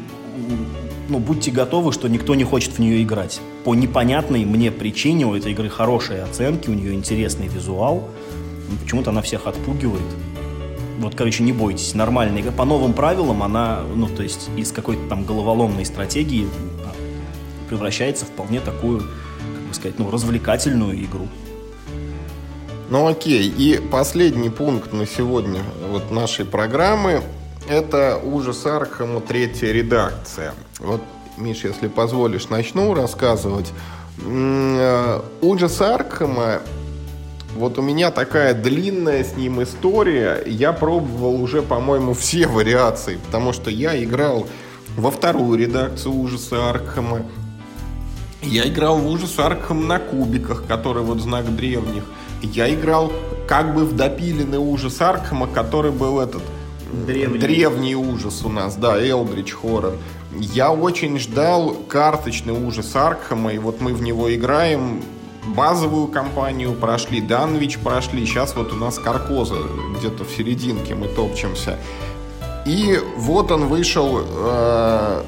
[1.09, 3.39] ну, будьте готовы, что никто не хочет в нее играть.
[3.65, 8.09] По непонятной мне причине у этой игры хорошие оценки, у нее интересный визуал.
[8.81, 10.01] Почему-то она всех отпугивает
[10.99, 12.51] вот, короче, не бойтесь, нормальная игра.
[12.51, 16.47] По новым правилам она, ну, то есть из какой-то там головоломной стратегии
[17.69, 21.27] превращается в вполне такую, как бы сказать, ну, развлекательную игру.
[22.89, 27.23] Ну окей, и последний пункт на сегодня вот нашей программы
[27.67, 30.53] это ужас Архама третья редакция.
[30.79, 31.01] Вот,
[31.37, 33.71] Миш, если позволишь, начну рассказывать.
[34.23, 36.61] Э, ужас Архама
[37.55, 40.43] вот у меня такая длинная с ним история.
[40.45, 44.47] Я пробовал уже, по-моему, все вариации, потому что я играл
[44.97, 47.21] во вторую редакцию ужаса Аркхема.
[48.41, 52.03] Я играл в ужас Аркхем на кубиках, который вот знак древних.
[52.41, 53.11] Я играл
[53.47, 56.41] как бы в допиленный ужас Аркхема, который был этот
[57.05, 59.93] древний, древний ужас у нас, да, Элдрич хоррор.
[60.35, 65.03] Я очень ждал карточный ужас Аркхема, и вот мы в него играем
[65.47, 69.57] базовую кампанию прошли, Данвич прошли, сейчас вот у нас Каркоза
[69.97, 71.77] где-то в серединке мы топчемся.
[72.65, 75.23] И вот он вышел, э,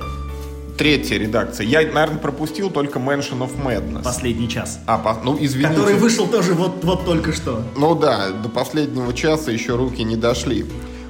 [0.78, 1.66] третья редакция.
[1.66, 4.04] Я, наверное, пропустил только Mansion of Madness.
[4.04, 4.80] Последний час.
[4.86, 5.76] А, по, ну извините.
[5.76, 7.62] Который вышел тоже вот, вот только что.
[7.76, 10.66] Ну да, до последнего часа еще руки не дошли.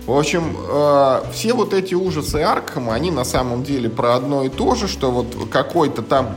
[0.06, 4.50] В общем, э, все вот эти ужасы Аркхема, они на самом деле про одно и
[4.50, 6.36] то же, что вот какой-то там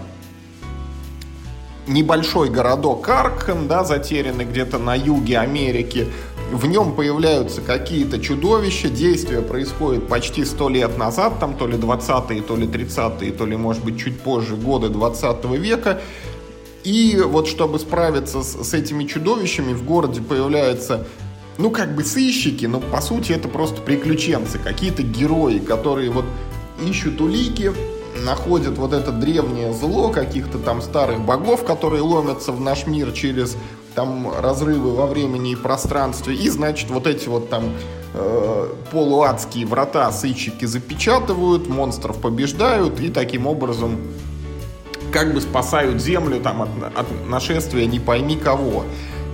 [1.88, 6.06] небольшой городок Аркхэм, да, затерянный где-то на юге Америки.
[6.52, 12.42] В нем появляются какие-то чудовища, действие происходит почти сто лет назад, там то ли 20-е,
[12.42, 16.00] то ли 30-е, то ли, может быть, чуть позже, годы 20 века.
[16.84, 21.06] И вот чтобы справиться с, с этими чудовищами, в городе появляются
[21.58, 26.24] ну, как бы сыщики, но по сути это просто приключенцы, какие-то герои, которые вот
[26.88, 27.72] ищут улики,
[28.24, 33.56] находят вот это древнее зло каких-то там старых богов, которые ломятся в наш мир через
[33.94, 36.34] там разрывы во времени и пространстве.
[36.34, 37.72] И, значит, вот эти вот там
[38.14, 43.98] э, полуадские врата сыщики запечатывают, монстров побеждают и таким образом
[45.12, 48.84] как бы спасают землю там от, от нашествия не пойми кого.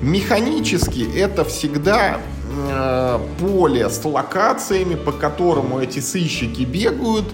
[0.01, 2.21] Механически это всегда
[2.57, 7.27] э, поле с локациями, по которому эти сыщики бегают.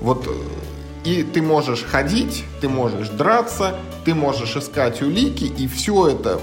[0.00, 0.28] Вот
[1.06, 6.40] и ты можешь ходить, ты можешь драться, ты можешь искать улики, и все это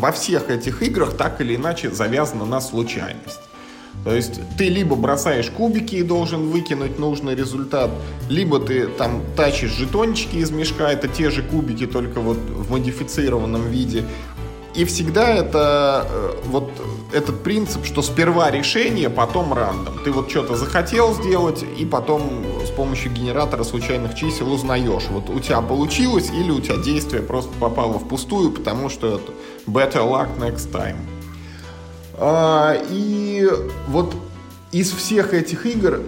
[0.00, 3.40] во всех этих играх так или иначе завязано на случайность.
[4.02, 7.90] То есть ты либо бросаешь кубики и должен выкинуть нужный результат,
[8.30, 13.68] либо ты там тащишь жетончики из мешка, это те же кубики, только вот в модифицированном
[13.68, 14.04] виде.
[14.74, 16.70] И всегда это э, вот
[17.12, 20.00] этот принцип, что сперва решение, потом рандом.
[20.04, 25.38] Ты вот что-то захотел сделать, и потом с помощью генератора случайных чисел узнаешь, вот у
[25.38, 29.32] тебя получилось или у тебя действие просто попало впустую, потому что это
[29.68, 30.96] better luck next time.
[32.14, 33.48] А, и
[33.86, 34.14] вот
[34.72, 36.00] из всех этих игр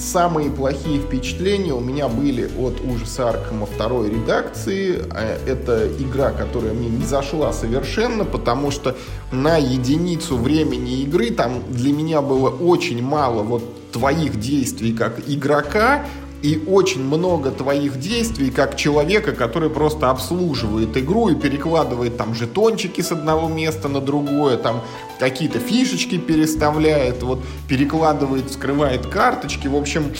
[0.00, 5.04] Самые плохие впечатления у меня были от ужаса Аркама второй редакции.
[5.12, 8.96] Э, это игра, которая мне не зашла совершенно, потому что
[9.30, 16.06] на единицу времени игры там для меня было очень мало вот твоих действий как игрока,
[16.42, 23.02] и очень много твоих действий как человека, который просто обслуживает игру и перекладывает там жетончики
[23.02, 24.80] с одного места на другое, там
[25.20, 29.68] какие-то фишечки переставляет, вот перекладывает, вскрывает карточки.
[29.68, 30.12] В общем,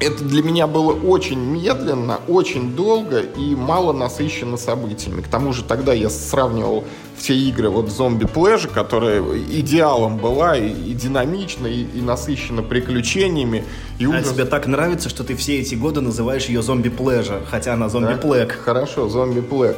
[0.00, 5.20] это для меня было очень медленно, очень долго и мало насыщенно событиями.
[5.20, 6.84] К тому же тогда я сравнивал
[7.18, 13.66] все игры вот зомби плэжа, которая идеалом была и, и динамична, и, и насыщена приключениями.
[13.98, 14.30] И а ужас...
[14.30, 18.14] тебе так нравится, что ты все эти годы называешь ее зомби плэжа, хотя она зомби
[18.14, 18.48] плэг.
[18.48, 18.54] Да?
[18.64, 19.76] Хорошо, зомби плэг.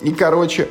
[0.00, 0.68] И, короче,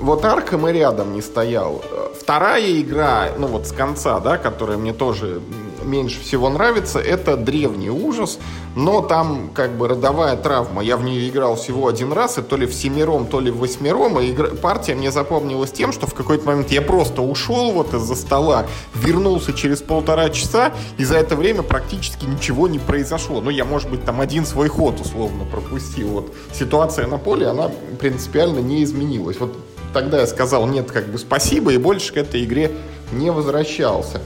[0.00, 1.82] вот Арком и рядом не стоял.
[2.18, 5.40] Вторая игра, ну вот с конца, да, которая мне тоже
[5.82, 8.38] меньше всего нравится, это древний ужас,
[8.76, 10.82] но там как бы родовая травма.
[10.82, 13.58] Я в нее играл всего один раз, и то ли в семером, то ли в
[13.58, 14.48] восьмером, и игра...
[14.48, 19.52] партия мне запомнилась тем, что в какой-то момент я просто ушел вот из-за стола, вернулся
[19.52, 23.40] через полтора часа, и за это время практически ничего не произошло.
[23.40, 26.08] Ну, я, может быть, там один свой ход условно пропустил.
[26.08, 29.38] Вот ситуация на поле, она принципиально не изменилась.
[29.40, 29.56] Вот
[29.92, 32.72] тогда я сказал нет, как бы спасибо, и больше к этой игре
[33.12, 34.20] не возвращался.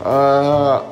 [0.00, 0.86] А,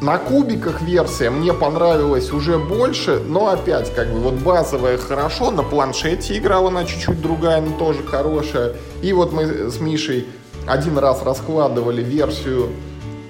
[0.00, 5.62] на кубиках версия мне понравилась уже больше, но опять, как бы, вот базовая хорошо, на
[5.62, 8.74] планшете играла она чуть-чуть другая, но тоже хорошая.
[9.02, 10.26] И вот мы с Мишей
[10.66, 12.70] один раз раскладывали версию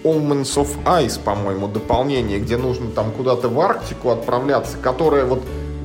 [0.04, 5.42] Omens of Ice, по-моему, дополнение, где нужно там куда-то в Арктику отправляться, которая вот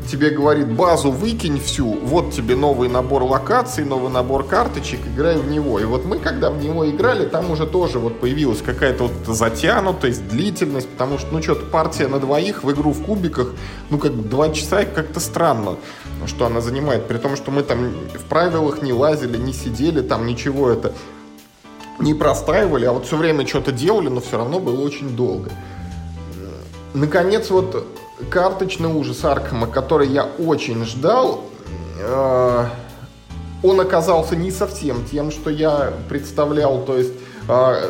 [0.07, 5.49] тебе говорит, базу выкинь всю, вот тебе новый набор локаций, новый набор карточек, играй в
[5.49, 5.79] него.
[5.79, 10.27] И вот мы, когда в него играли, там уже тоже вот появилась какая-то вот затянутость,
[10.27, 13.53] длительность, потому что, ну, что-то партия на двоих в игру в кубиках,
[13.89, 15.77] ну, как два часа, как-то странно,
[16.25, 20.25] что она занимает, при том, что мы там в правилах не лазили, не сидели, там
[20.25, 20.93] ничего это
[21.99, 25.51] не простраивали, а вот все время что-то делали, но все равно было очень долго.
[26.93, 27.87] Наконец, вот
[28.29, 31.43] карточный ужас Аркхема, который я очень ждал,
[31.99, 32.65] э,
[33.63, 36.83] он оказался не совсем тем, что я представлял.
[36.83, 37.13] То есть,
[37.47, 37.89] э,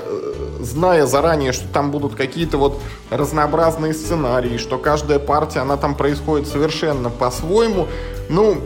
[0.60, 6.48] зная заранее, что там будут какие-то вот разнообразные сценарии, что каждая партия, она там происходит
[6.48, 7.88] совершенно по-своему,
[8.30, 8.62] ну,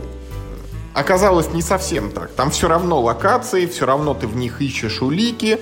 [0.94, 2.30] оказалось не совсем так.
[2.32, 5.60] Там все равно локации, все равно ты в них ищешь улики,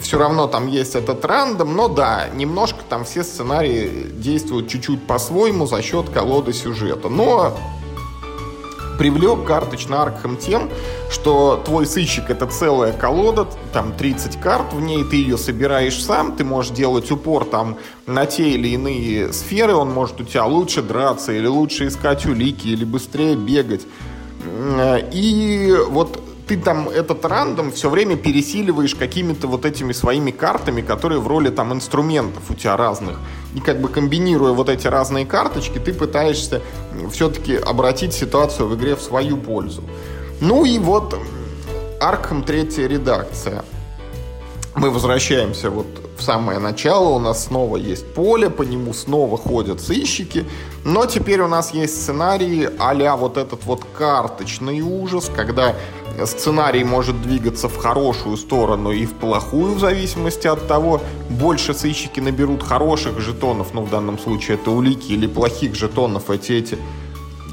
[0.00, 5.66] все равно там есть этот рандом, но да, немножко там все сценарии действуют чуть-чуть по-своему
[5.66, 7.08] за счет колоды сюжета.
[7.08, 7.56] Но
[8.98, 10.70] привлек карточный Аркхем тем,
[11.10, 16.34] что твой сыщик это целая колода, там 30 карт в ней, ты ее собираешь сам,
[16.34, 20.80] ты можешь делать упор там на те или иные сферы, он может у тебя лучше
[20.80, 23.82] драться, или лучше искать улики, или быстрее бегать.
[25.12, 31.20] И вот ты там этот рандом все время пересиливаешь какими-то вот этими своими картами, которые
[31.20, 33.18] в роли там инструментов у тебя разных.
[33.54, 36.62] И как бы комбинируя вот эти разные карточки, ты пытаешься
[37.10, 39.82] все-таки обратить ситуацию в игре в свою пользу.
[40.40, 41.18] Ну и вот
[42.00, 43.64] Arkham третья редакция.
[44.76, 45.86] Мы возвращаемся вот
[46.18, 50.44] в самое начало, у нас снова есть поле, по нему снова ходят сыщики,
[50.84, 55.74] но теперь у нас есть сценарии а вот этот вот карточный ужас, когда
[56.24, 62.20] сценарий может двигаться в хорошую сторону и в плохую, в зависимости от того, больше сыщики
[62.20, 66.78] наберут хороших жетонов, ну в данном случае это улики, или плохих жетонов, эти эти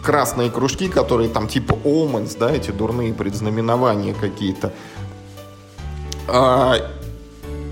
[0.04, 4.74] красные кружки, которые там типа Omens, да, эти дурные предзнаменования какие-то.
[6.28, 6.76] А,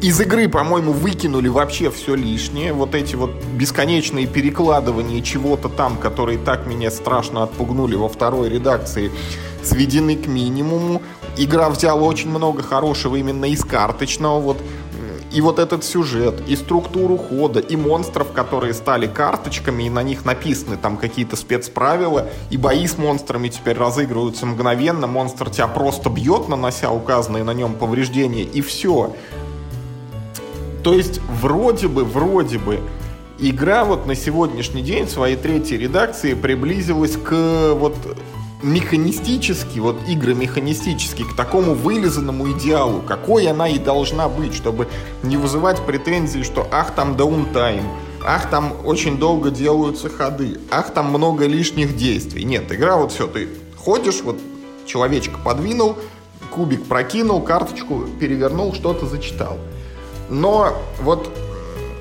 [0.01, 2.73] из игры, по-моему, выкинули вообще все лишнее.
[2.73, 9.11] Вот эти вот бесконечные перекладывания чего-то там, которые так меня страшно отпугнули во второй редакции,
[9.63, 11.03] сведены к минимуму.
[11.37, 14.39] Игра взяла очень много хорошего именно из карточного.
[14.39, 14.57] Вот
[15.31, 20.25] и вот этот сюжет, и структуру хода, и монстров, которые стали карточками, и на них
[20.25, 26.49] написаны там какие-то спецправила, и бои с монстрами теперь разыгрываются мгновенно, монстр тебя просто бьет,
[26.49, 29.15] нанося указанные на нем повреждения, и все.
[30.83, 32.79] То есть вроде бы, вроде бы
[33.39, 37.95] игра вот на сегодняшний день своей третьей редакции приблизилась к вот
[38.63, 44.87] механистически, вот игры механистически, к такому вылизанному идеалу, какой она и должна быть, чтобы
[45.23, 47.83] не вызывать претензий, что ах, там даунтайм,
[48.23, 52.43] ах, там очень долго делаются ходы, ах, там много лишних действий.
[52.43, 54.37] Нет, игра вот все, ты ходишь, вот
[54.85, 55.97] человечка подвинул,
[56.51, 59.57] кубик прокинул, карточку перевернул, что-то зачитал.
[60.31, 61.29] Но вот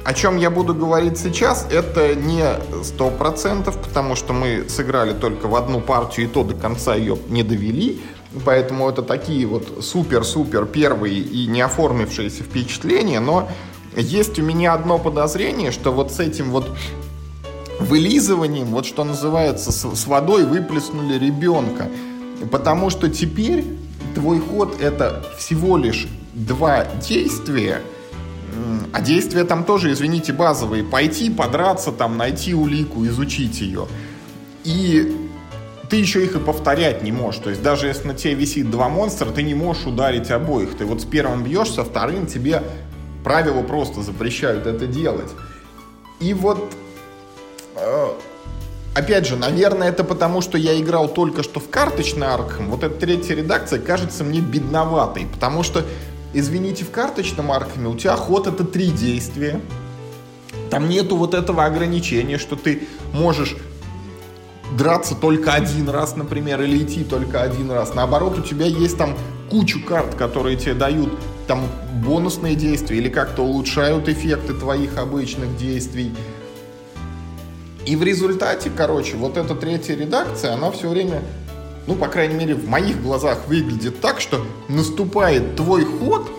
[0.05, 2.45] о чем я буду говорить сейчас, это не
[2.85, 7.18] сто процентов, потому что мы сыграли только в одну партию, и то до конца ее
[7.28, 8.01] не довели.
[8.45, 13.49] Поэтому это такие вот супер-супер первые и не оформившиеся впечатления, но
[13.97, 16.70] есть у меня одно подозрение, что вот с этим вот
[17.81, 21.89] вылизыванием, вот что называется, с водой выплеснули ребенка.
[22.53, 23.64] Потому что теперь
[24.14, 27.83] твой ход это всего лишь два действия,
[28.93, 30.85] а действия там тоже, извините, базовые.
[30.85, 33.87] Пойти, подраться, там, найти улику, изучить ее.
[34.65, 35.17] И
[35.89, 37.41] ты еще их и повторять не можешь.
[37.41, 40.77] То есть даже если на тебе висит два монстра, ты не можешь ударить обоих.
[40.77, 42.63] Ты вот с первым бьешь, со вторым тебе
[43.25, 45.31] правила просто запрещают это делать.
[46.21, 46.73] И вот
[47.77, 48.09] э,
[48.93, 52.71] Опять же, наверное, это потому, что я играл только что в карточный Аркхем.
[52.71, 55.85] Вот эта третья редакция кажется мне бедноватой, потому что,
[56.33, 59.61] извините, в карточном Аркхеме у тебя ход это три действия.
[60.70, 63.57] Там нету вот этого ограничения, что ты можешь
[64.76, 67.95] драться только один раз, например, или идти только один раз.
[67.95, 69.16] Наоборот, у тебя есть там
[69.51, 71.12] кучу карт, которые тебе дают
[71.47, 71.66] там
[72.05, 76.14] бонусные действия или как-то улучшают эффекты твоих обычных действий.
[77.85, 81.22] И в результате, короче, вот эта третья редакция, она все время,
[81.91, 86.30] ну, по крайней мере, в моих глазах выглядит так, что наступает твой ход,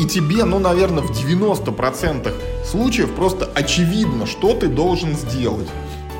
[0.00, 2.32] и тебе, ну, наверное, в 90%
[2.66, 5.68] случаев просто очевидно, что ты должен сделать.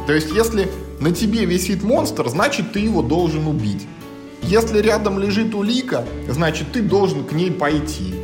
[0.07, 0.71] То есть, если
[1.01, 3.85] на тебе висит монстр, значит, ты его должен убить.
[4.43, 8.15] Если рядом лежит улика, значит, ты должен к ней пойти.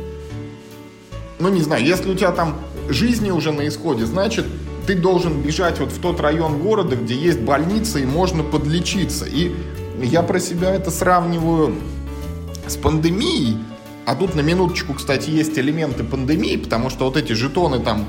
[1.37, 4.45] Ну, не знаю, если у тебя там жизни уже на исходе, значит,
[4.85, 9.25] ты должен бежать вот в тот район города, где есть больница и можно подлечиться.
[9.25, 9.55] И
[10.01, 11.75] я про себя это сравниваю
[12.67, 13.57] с пандемией.
[14.05, 18.05] А тут на минуточку, кстати, есть элементы пандемии, потому что вот эти жетоны там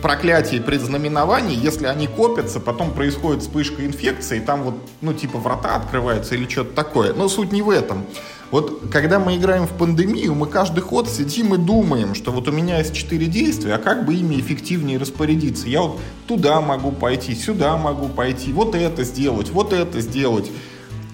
[0.00, 5.38] проклятий и предзнаменований, если они копятся, потом происходит вспышка инфекции, и там вот, ну, типа
[5.38, 7.12] врата открываются или что-то такое.
[7.14, 8.04] Но суть не в этом.
[8.50, 12.52] Вот когда мы играем в пандемию, мы каждый ход сидим и думаем, что вот у
[12.52, 15.68] меня есть четыре действия, а как бы ими эффективнее распорядиться?
[15.68, 20.50] Я вот туда могу пойти, сюда могу пойти, вот это сделать, вот это сделать.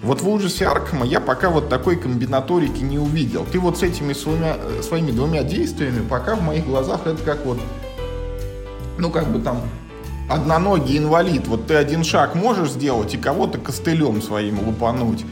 [0.02, 3.44] Вот в ужасе Аркхема я пока вот такой комбинаторики не увидел.
[3.50, 7.58] Ты вот с этими своими, своими двумя действиями пока в моих глазах это как вот,
[8.98, 9.60] ну как бы там
[10.30, 11.48] одноногий инвалид.
[11.48, 15.24] Вот ты один шаг можешь сделать и кого-то костылем своим лупануть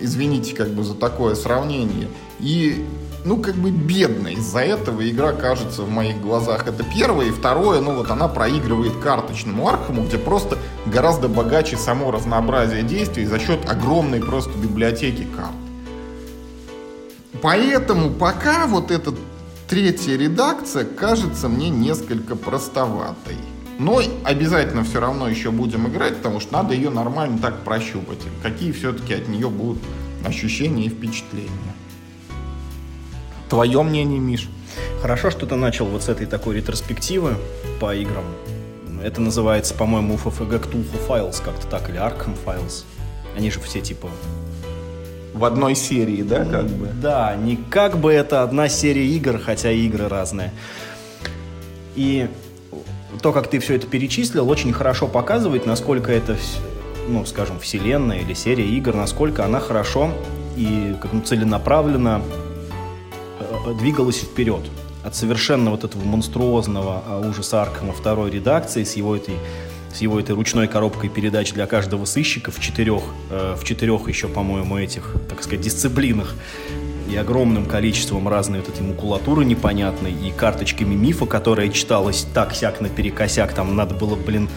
[0.00, 2.08] извините как бы за такое сравнение.
[2.40, 2.84] И
[3.24, 4.28] ну, как бы бедно.
[4.28, 6.66] Из-за этого игра кажется в моих глазах.
[6.66, 7.26] Это первое.
[7.26, 13.26] И второе, ну, вот она проигрывает карточному Архаму, где просто гораздо богаче само разнообразие действий
[13.26, 15.52] за счет огромной просто библиотеки карт.
[17.42, 19.12] Поэтому пока вот эта
[19.68, 23.36] третья редакция кажется мне несколько простоватой.
[23.78, 28.18] Но обязательно все равно еще будем играть, потому что надо ее нормально так прощупать.
[28.42, 29.78] Какие все-таки от нее будут
[30.24, 31.48] ощущения и впечатления.
[33.48, 34.48] Твое мнение, Миш?
[35.00, 37.36] Хорошо, что ты начал вот с этой такой ретроспективы
[37.80, 38.24] по играм.
[39.02, 42.84] Это называется, по-моему, FFG Cthulhu Files как-то так, или Arkham Files.
[43.36, 44.10] Они же все типа
[45.34, 46.88] в одной серии, да, как бы?
[47.00, 50.52] Да, не как бы это одна серия игр, хотя игры разные.
[51.94, 52.28] И
[53.20, 56.36] то, как ты все это перечислил, очень хорошо показывает, насколько это,
[57.08, 60.12] ну, скажем, вселенная или серия игр, насколько она хорошо
[60.56, 62.22] и как ну, целенаправленно
[63.40, 64.62] э, двигалась вперед.
[65.04, 69.36] От совершенно вот этого монструозного а, ужаса Аркама второй редакции с его этой
[69.92, 74.28] с его этой ручной коробкой передач для каждого сыщика в четырех, э, в четырех еще,
[74.28, 76.34] по-моему, этих, так сказать, дисциплинах
[77.10, 83.52] и огромным количеством разной вот этой макулатуры непонятной, и карточками мифа, которая читалась так-сяк наперекосяк,
[83.52, 84.48] там надо было, блин,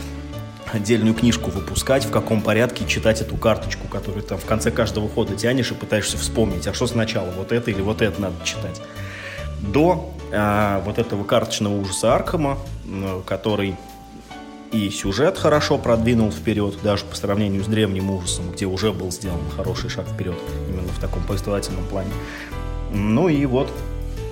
[0.72, 5.36] отдельную книжку выпускать, в каком порядке читать эту карточку, которую там в конце каждого хода
[5.36, 8.82] тянешь и пытаешься вспомнить, а что сначала, вот это или вот это надо читать.
[9.60, 12.58] До э, вот этого карточного ужаса Аркхема,
[13.26, 13.76] который
[14.72, 19.40] и сюжет хорошо продвинул вперед, даже по сравнению с древним ужасом, где уже был сделан
[19.56, 20.38] хороший шаг вперед,
[20.70, 22.12] именно в таком повествовательном плане.
[22.94, 23.70] Ну и вот,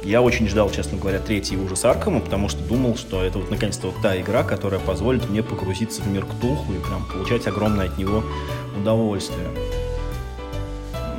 [0.04, 3.88] я очень ждал, честно говоря, третий ужас Аркама, потому что думал, что это вот наконец-то
[3.88, 7.98] вот та игра, которая позволит мне погрузиться в мир Ктулху и прям получать огромное от
[7.98, 8.24] него
[8.78, 9.48] удовольствие.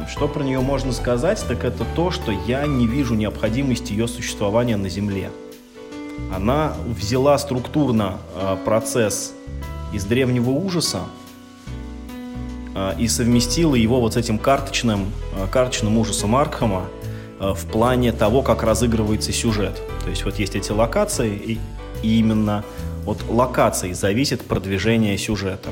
[0.09, 4.77] Что про нее можно сказать, так это то, что я не вижу необходимости ее существования
[4.77, 5.31] на Земле
[6.35, 9.33] она взяла структурно э, процесс
[9.93, 11.03] из древнего ужаса
[12.75, 16.85] э, и совместила его вот с этим карточным, э, карточным ужасом Аркхема
[17.39, 19.81] в плане того, как разыгрывается сюжет.
[20.05, 21.59] То есть вот есть эти локации, и,
[22.03, 22.65] и именно
[23.07, 25.71] от локаций зависит продвижение сюжета,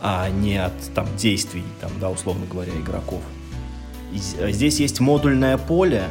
[0.00, 3.20] а не от там, действий, там, да, условно говоря, игроков.
[4.10, 4.18] И
[4.52, 6.04] здесь есть модульное поле,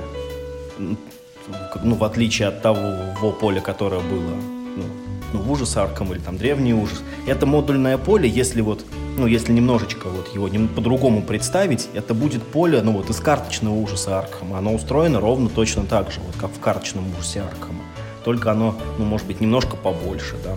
[1.84, 4.36] ну, в отличие от того поля, которое было
[4.76, 4.84] ну,
[5.34, 7.02] ну, в ужас Арком или там древний ужас.
[7.28, 8.86] Это модульное поле, если вот,
[9.18, 14.20] ну, если немножечко вот его по-другому представить, это будет поле, ну, вот из карточного ужаса
[14.20, 14.58] Аркхема.
[14.58, 17.84] Оно устроено ровно точно так же, вот как в карточном ужасе Аркхема.
[18.24, 20.56] Только оно, ну, может быть, немножко побольше, да.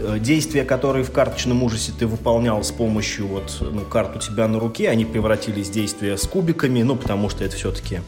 [0.00, 4.46] Э, действия, которые в карточном ужасе ты выполнял с помощью вот, ну, карт у тебя
[4.46, 8.00] на руке, они превратились в действия с кубиками, ну, потому что это все-таки,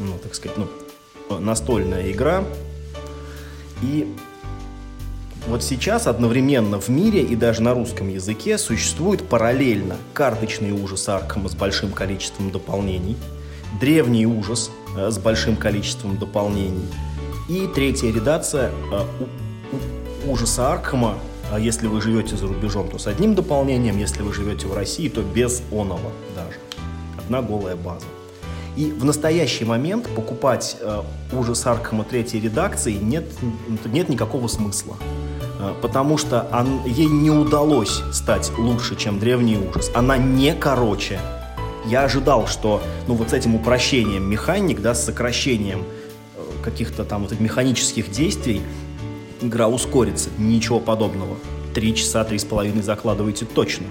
[0.00, 2.42] ну, так сказать, ну, настольная игра.
[3.80, 4.12] И
[5.46, 11.48] вот сейчас одновременно в мире и даже на русском языке существует параллельно карточный ужас Аркама
[11.48, 13.16] с большим количеством дополнений,
[13.80, 16.88] древний ужас э, с большим количеством дополнений
[17.48, 19.04] и третья редакция э,
[20.28, 21.14] ужаса Аркхема,
[21.50, 25.08] а если вы живете за рубежом, то с одним дополнением, если вы живете в России,
[25.08, 26.58] то без оного даже.
[27.18, 28.06] Одна голая база.
[28.76, 31.02] И в настоящий момент покупать э,
[31.32, 33.24] ужас Аркхема третьей редакции нет,
[33.86, 34.96] нет никакого смысла.
[35.58, 39.90] Э, потому что он, ей не удалось стать лучше, чем древний ужас.
[39.94, 41.18] Она не короче.
[41.86, 45.84] Я ожидал, что ну, вот с этим упрощением механик, да, с сокращением
[46.36, 48.60] э, каких-то там вот механических действий,
[49.40, 50.30] игра ускорится.
[50.38, 51.36] Ничего подобного.
[51.74, 53.86] Три часа, три с половиной закладываете точно.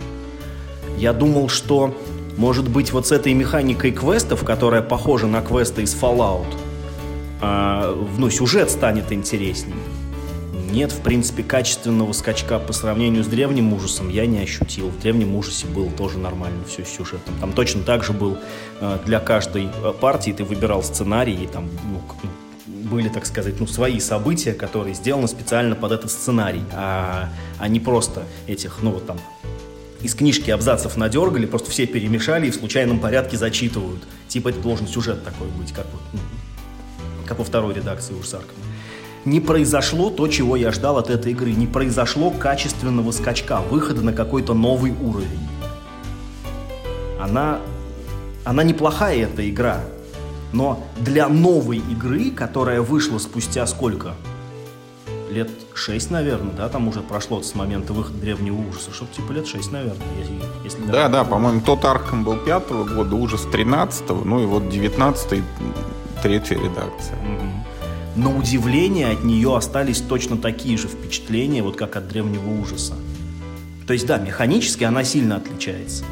[0.98, 1.96] Я думал, что
[2.38, 6.46] может быть, вот с этой механикой квестов, которая похожа на квесты из Fallout,
[7.42, 9.74] э, ну, сюжет станет интересней.
[10.72, 14.90] Нет, в принципе, качественного скачка по сравнению с древним ужасом я не ощутил.
[14.90, 17.34] В древнем ужасе было тоже нормально все с сюжетом.
[17.40, 18.38] Там точно так же был
[18.82, 22.02] э, для каждой э, партии ты выбирал сценарий, и там ну,
[22.88, 27.30] были, так сказать, ну, свои события, которые сделаны специально под этот сценарий, а,
[27.60, 29.20] а не просто этих, ну, вот там,
[30.02, 34.04] из книжки абзацев надергали, просто все перемешали и в случайном порядке зачитывают.
[34.28, 36.20] Типа это должен сюжет такой быть, как, вот, ну,
[37.26, 38.58] как во второй редакции уж Саркова.
[39.26, 41.52] Не произошло то, чего я ждал от этой игры.
[41.52, 45.50] Не произошло качественного скачка, выхода на какой-то новый уровень.
[47.20, 47.60] Она,
[48.46, 49.82] она неплохая, эта игра.
[50.54, 54.16] Но для новой игры, которая вышла спустя сколько?
[55.30, 59.48] лет 6, наверное, да, там уже прошло с момента выхода древнего ужаса, что-то типа лет
[59.48, 61.10] 6, наверное, если, если да.
[61.10, 65.44] Да, по-моему, тот Арком был 5 года, ужас 13 ну и вот 19
[66.24, 67.18] третья редакция.
[67.18, 68.22] Угу.
[68.22, 72.96] На удивление от нее остались точно такие же впечатления, вот как от древнего ужаса.
[73.86, 76.04] То есть, да, механически она сильно отличается.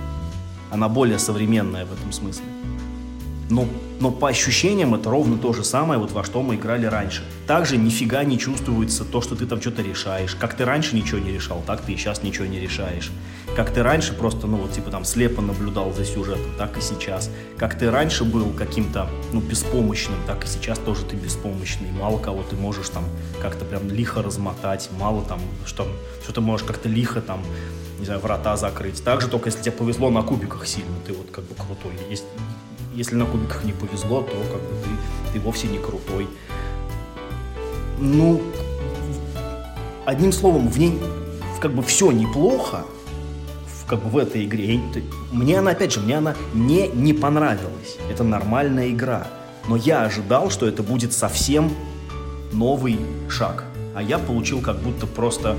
[0.71, 2.45] Она более современная в этом смысле.
[3.49, 3.67] Но
[3.99, 7.23] но по ощущениям это ровно то же самое, вот во что мы играли раньше.
[7.47, 10.35] Также нифига не чувствуется то, что ты там что-то решаешь.
[10.35, 13.11] Как ты раньше ничего не решал, так ты и сейчас ничего не решаешь.
[13.55, 17.29] Как ты раньше просто, ну вот типа там слепо наблюдал за сюжетом, так и сейчас.
[17.57, 21.91] Как ты раньше был каким-то, ну, беспомощным, так и сейчас тоже ты беспомощный.
[21.91, 23.05] Мало кого ты можешь там
[23.41, 25.87] как-то прям лихо размотать, мало там, что,
[26.23, 27.39] что ты можешь как-то лихо там
[27.99, 29.03] не знаю, врата закрыть.
[29.03, 31.93] Также только если тебе повезло на кубиках сильно, ты вот как бы крутой.
[32.09, 32.25] Есть,
[32.95, 36.27] если на кубиках не повезло, то как бы ты, ты вовсе не крутой.
[37.99, 38.41] Ну,
[40.05, 40.99] одним словом, в ней
[41.59, 42.85] как бы все неплохо,
[43.87, 44.79] как бы в этой игре.
[45.31, 47.97] Мне она, опять же, мне она не, не понравилась.
[48.09, 49.27] Это нормальная игра.
[49.67, 51.71] Но я ожидал, что это будет совсем
[52.51, 53.65] новый шаг.
[53.95, 55.55] А я получил как будто просто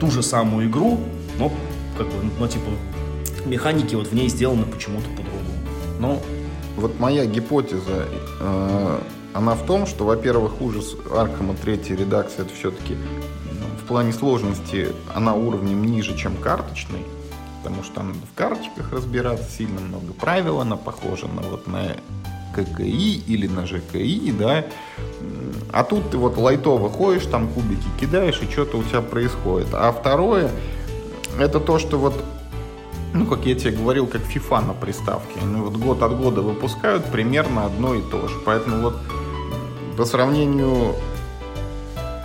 [0.00, 1.00] ту же самую игру,
[1.38, 1.52] но
[1.96, 2.70] как бы, ну, типа,
[3.46, 5.37] механики вот в ней сделаны почему-то по-другому.
[5.98, 6.20] Ну,
[6.76, 8.06] вот моя гипотеза,
[8.40, 8.98] э,
[9.34, 14.88] она в том, что, во-первых, ужас Аркама третьей редакции это все-таки ну, в плане сложности
[15.14, 17.04] она уровнем ниже, чем карточный,
[17.62, 21.96] потому что там в карточках разбираться сильно много правил, она похожа на вот на
[22.54, 24.64] ККИ или на ЖКИ, да,
[25.72, 29.68] а тут ты вот лайтово ходишь, там кубики кидаешь, и что-то у тебя происходит.
[29.72, 30.50] А второе,
[31.38, 32.14] это то, что вот
[33.14, 35.40] ну, как я тебе говорил, как FIFA на приставке.
[35.40, 38.38] Они вот год от года выпускают примерно одно и то же.
[38.44, 38.96] Поэтому вот
[39.96, 40.94] по сравнению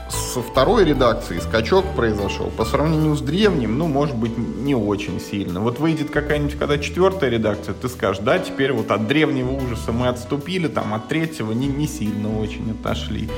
[0.09, 2.47] со второй редакцией скачок произошел.
[2.47, 5.59] По сравнению с древним, ну, может быть, не очень сильно.
[5.59, 10.07] Вот выйдет какая-нибудь, когда четвертая редакция, ты скажешь, да, теперь вот от древнего ужаса мы
[10.07, 13.29] отступили, там, от третьего не, не сильно очень отошли.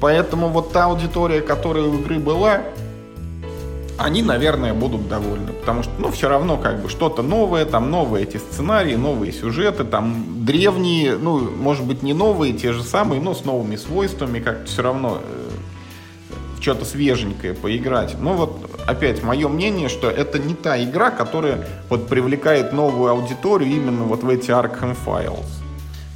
[0.00, 2.62] Поэтому вот та аудитория, которая у игры была,
[4.00, 8.24] они, наверное, будут довольны, потому что, ну, все равно, как бы, что-то новое, там, новые
[8.24, 13.34] эти сценарии, новые сюжеты, там, древние, ну, может быть, не новые, те же самые, но
[13.34, 15.50] с новыми свойствами, как-то все равно э,
[16.60, 18.16] что-то свеженькое поиграть.
[18.18, 23.70] Но вот опять мое мнение, что это не та игра, которая вот привлекает новую аудиторию
[23.70, 25.44] именно вот в эти Arkham Files.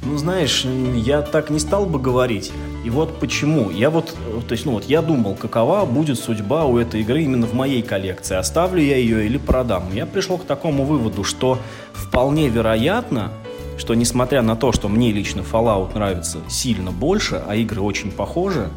[0.05, 2.51] Ну, знаешь, я так не стал бы говорить.
[2.83, 3.71] И вот почему.
[3.71, 4.15] Я вот,
[4.47, 7.81] то есть, ну вот, я думал, какова будет судьба у этой игры именно в моей
[7.81, 8.35] коллекции.
[8.35, 9.91] Оставлю я ее или продам.
[9.93, 11.57] Я пришел к такому выводу, что
[11.93, 13.31] вполне вероятно,
[13.77, 18.69] что несмотря на то, что мне лично Fallout нравится сильно больше, а игры очень похожи,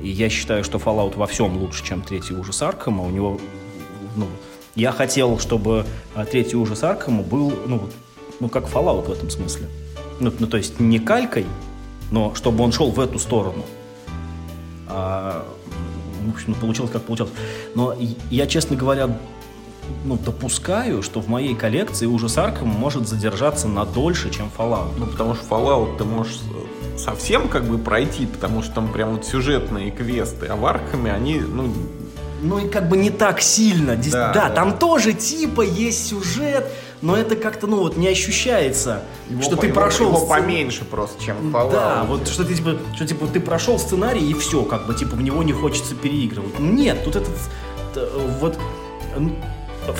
[0.00, 3.40] и я считаю, что Fallout во всем лучше, чем третий ужас Аркхема, у него,
[4.14, 4.26] ну,
[4.76, 5.84] я хотел, чтобы
[6.14, 7.88] а, третий ужас Аркхема был, ну,
[8.38, 9.66] ну, как Fallout в этом смысле.
[10.20, 11.46] Ну, ну, то есть не калькой,
[12.10, 13.64] но чтобы он шел в эту сторону.
[14.88, 15.46] А,
[16.26, 17.32] в общем, ну, получилось как получилось.
[17.74, 17.94] Но
[18.30, 19.16] я, честно говоря,
[20.04, 24.92] ну, допускаю, что в моей коллекции ужас Арком может задержаться на дольше, чем Fallout.
[24.98, 26.40] Ну, потому что Fallout ты можешь
[26.96, 31.40] совсем как бы пройти, потому что там прям вот сюжетные квесты, а в Аркаме они,
[31.40, 31.72] ну...
[32.42, 33.96] Ну и как бы не так сильно.
[33.96, 34.50] Да, да, да.
[34.50, 36.70] там тоже типа есть сюжет,
[37.02, 40.08] но это как-то, ну, вот не ощущается, его, что ты его, прошел...
[40.08, 41.72] Его поменьше просто, чем Fallout.
[41.72, 45.16] Да, вот что ты, типа, что, типа, ты прошел сценарий и все, как бы, типа,
[45.16, 46.58] в него не хочется переигрывать.
[46.58, 47.34] Нет, тут этот,
[48.40, 48.58] вот,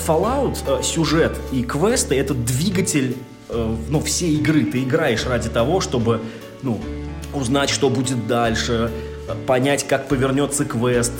[0.06, 3.16] Fallout, э, сюжет и квесты— это двигатель,
[3.48, 4.64] э, ну, всей игры.
[4.64, 6.20] Ты играешь ради того, чтобы,
[6.62, 6.80] ну,
[7.32, 8.90] узнать, что будет дальше,
[9.46, 11.12] понять, как повернется квест,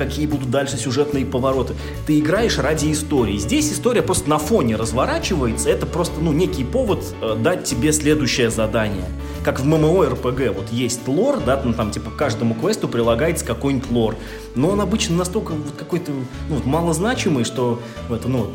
[0.00, 1.74] какие будут дальше сюжетные повороты.
[2.06, 3.36] Ты играешь ради истории.
[3.36, 5.68] Здесь история просто на фоне разворачивается.
[5.68, 9.04] Это просто, ну, некий повод э, дать тебе следующее задание.
[9.44, 14.16] Как в ММО-РПГ, вот есть лор, да, ну, там, типа, каждому квесту прилагается какой-нибудь лор.
[14.54, 16.12] Но он обычно настолько вот какой-то,
[16.48, 18.54] ну, малозначимый, что, это, ну, вот,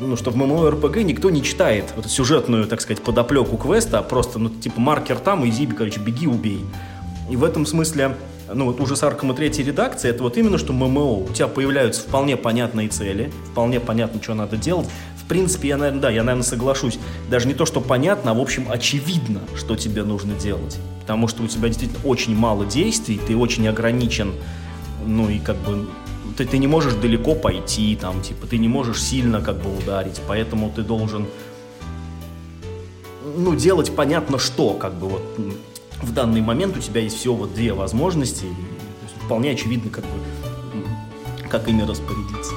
[0.00, 4.38] ну, что в ММО-РПГ никто не читает вот сюжетную, так сказать, подоплеку квеста, а просто,
[4.38, 6.64] ну, типа, маркер там, и изи, короче, беги, убей.
[7.28, 8.16] И в этом смысле
[8.52, 11.18] ну вот ужас Аркама третьей редакции, это вот именно что ММО.
[11.18, 14.88] У тебя появляются вполне понятные цели, вполне понятно, что надо делать.
[15.16, 16.98] В принципе, я, наверное, да, я, наверное, соглашусь.
[17.28, 20.78] Даже не то, что понятно, а, в общем, очевидно, что тебе нужно делать.
[21.00, 24.32] Потому что у тебя действительно очень мало действий, ты очень ограничен,
[25.04, 25.88] ну и как бы
[26.36, 30.20] ты, ты не можешь далеко пойти, там, типа, ты не можешь сильно как бы ударить,
[30.28, 31.26] поэтому ты должен
[33.36, 35.22] ну, делать понятно что, как бы вот
[36.02, 41.48] в данный момент у тебя есть всего вот две возможности, и, вполне очевидно, как бы,
[41.48, 42.52] как ими распорядиться.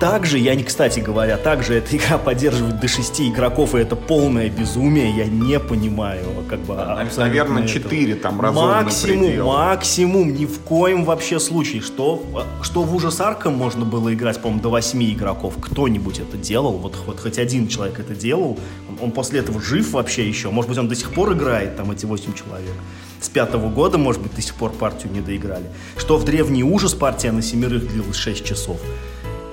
[0.00, 4.48] Также, я не, кстати говоря, также эта игра поддерживает до 6 игроков, и это полное
[4.48, 9.46] безумие, я не понимаю, как бы да, Наверное, 4 там разумный Максимум, предел.
[9.48, 11.82] максимум, ни в коем вообще случае.
[11.82, 12.22] Что,
[12.62, 15.56] что в ужас Арком можно было играть, по-моему, до 8 игроков.
[15.60, 19.90] Кто-нибудь это делал, вот, вот хоть один человек это делал, он, он после этого жив
[19.92, 22.72] вообще еще, может быть, он до сих пор играет, там, эти 8 человек
[23.20, 25.66] с пятого года, может быть, до сих пор партию не доиграли.
[25.98, 28.80] Что в древний ужас партия на семерых длилась 6 часов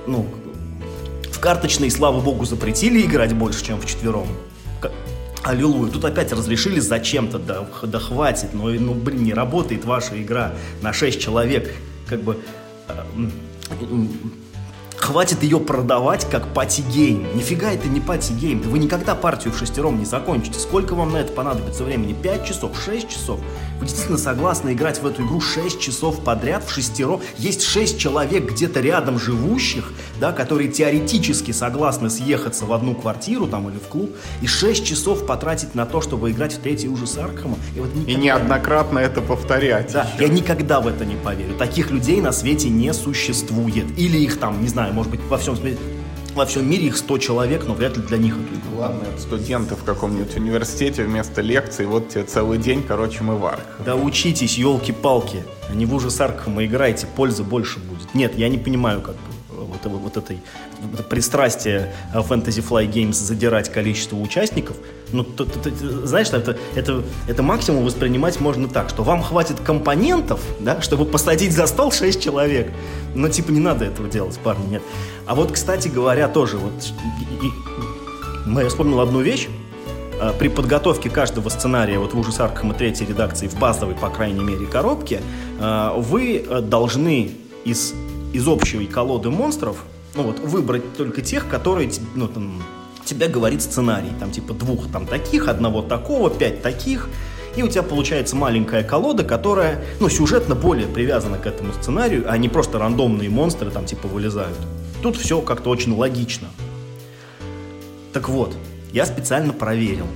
[0.08, 0.26] ну,
[1.30, 4.26] в карточные, слава богу, запретили играть больше, чем в четвером.
[5.44, 5.90] Аллилуйя.
[5.92, 10.52] Тут опять разрешили зачем-то, да, да хватит, но, ну, блин, не работает ваша игра
[10.82, 11.72] на 6 человек.
[12.06, 12.38] Как бы
[12.88, 12.92] э,
[14.98, 17.36] Хватит ее продавать как party game.
[17.36, 18.60] Нифига это не пати-гейм.
[18.62, 20.58] Вы никогда партию в шестером не закончите.
[20.58, 22.12] Сколько вам на это понадобится времени?
[22.12, 22.78] 5 часов?
[22.84, 23.40] 6 часов?
[23.78, 27.20] Вы действительно согласны играть в эту игру 6 часов подряд в шестером?
[27.38, 33.68] Есть 6 человек где-то рядом живущих, да, которые теоретически согласны съехаться в одну квартиру там
[33.70, 37.56] или в клуб и 6 часов потратить на то, чтобы играть в третий ужас Аркхема.
[37.76, 38.12] И, вот никогда...
[38.12, 39.92] и неоднократно это повторять.
[39.92, 40.24] Да, еще.
[40.24, 41.54] я никогда в это не поверю.
[41.54, 43.86] Таких людей на свете не существует.
[43.96, 45.56] Или их там, не знаю, знаю, может быть, во всем
[46.34, 48.86] во всем мире их 100 человек, но вряд ли для них это игра.
[48.86, 53.44] Ладно, это студенты в каком-нибудь университете вместо лекции, вот тебе целый день, короче, мы в
[53.44, 53.66] арк.
[53.84, 58.14] Да учитесь, елки-палки, а не в ужас Аркхема играете, пользы больше будет.
[58.14, 59.16] Нет, я не понимаю, как
[59.68, 60.38] вот, вот, вот этой
[60.92, 64.76] это пристрастие Fantasy Fly Games задирать количество участников,
[65.12, 69.60] ну, то, то, то, знаешь, это, это, это максимум воспринимать можно так, что вам хватит
[69.60, 72.70] компонентов, да, чтобы посадить за стол 6 человек.
[73.14, 74.82] Но, типа, не надо этого делать, парни, нет.
[75.26, 76.72] А вот, кстати говоря, тоже, вот,
[77.42, 79.48] и, и, я вспомнил одну вещь,
[80.20, 84.42] а, при подготовке каждого сценария вот в ужас Аркхема третьей редакции в базовой, по крайней
[84.42, 85.20] мере, коробке,
[85.60, 87.30] а, вы э, должны
[87.64, 87.94] из
[88.32, 92.62] из общей колоды монстров, ну вот, выбрать только тех, которые, ну, там,
[93.04, 94.10] тебе говорит сценарий.
[94.20, 97.08] Там типа двух там таких, одного такого, пять таких.
[97.56, 102.36] И у тебя получается маленькая колода, которая, ну, сюжетно более привязана к этому сценарию, а
[102.36, 104.56] не просто рандомные монстры там типа вылезают.
[105.02, 106.48] Тут все как-то очень логично.
[108.12, 108.54] Так вот,
[108.92, 110.06] я специально проверил.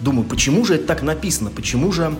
[0.00, 1.50] Думаю, почему же это так написано?
[1.50, 2.14] Почему же,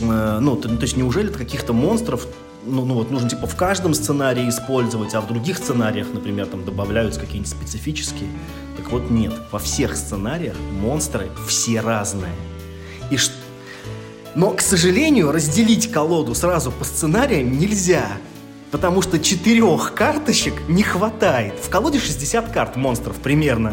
[0.00, 2.26] э, ну, то, то есть неужели каких-то монстров
[2.66, 6.64] ну, ну вот нужно типа в каждом сценарии использовать, а в других сценариях, например, там
[6.64, 8.28] добавляются какие-нибудь специфические.
[8.76, 12.34] Так вот нет, во всех сценариях монстры все разные.
[13.10, 13.32] И что
[14.36, 18.06] но, к сожалению, разделить колоду сразу по сценариям нельзя.
[18.70, 21.54] Потому что четырех карточек не хватает.
[21.58, 23.72] В колоде 60 карт монстров примерно.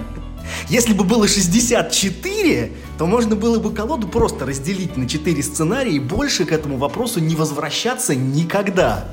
[0.69, 5.99] Если бы было 64, то можно было бы колоду просто разделить на 4 сценария и
[5.99, 9.05] больше к этому вопросу не возвращаться никогда.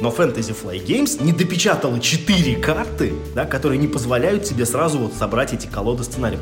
[0.00, 5.12] Но Fantasy Fly Games не допечатала 4 карты, да, которые не позволяют тебе сразу вот
[5.14, 6.40] собрать эти колоды сценариев.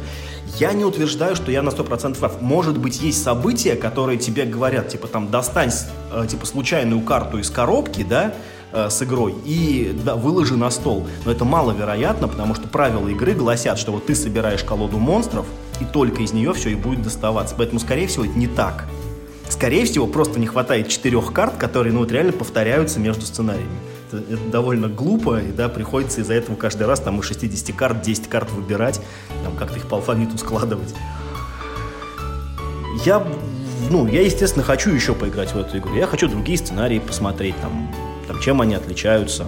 [0.59, 2.41] Я не утверждаю, что я на 100% прав.
[2.41, 5.73] Может быть, есть события, которые тебе говорят, типа там, достань,
[6.11, 8.35] э, типа, случайную карту из коробки, да,
[8.73, 11.07] э, с игрой и да, выложи на стол.
[11.25, 15.47] Но это маловероятно, потому что правила игры гласят, что вот ты собираешь колоду монстров,
[15.81, 17.55] и только из нее все и будет доставаться.
[17.57, 18.87] Поэтому, скорее всего, это не так.
[19.49, 23.79] Скорее всего, просто не хватает четырех карт, которые, ну, вот реально повторяются между сценариями.
[24.09, 28.01] Это, это довольно глупо, и, да, приходится из-за этого каждый раз там из 60 карт
[28.01, 29.01] 10 карт выбирать,
[29.43, 30.95] там как-то их по алфавиту складывать.
[33.05, 33.27] Я,
[33.91, 35.95] ну, я, естественно, хочу еще поиграть в эту игру.
[35.95, 37.93] Я хочу другие сценарии посмотреть, там,
[38.31, 39.47] там чем они отличаются.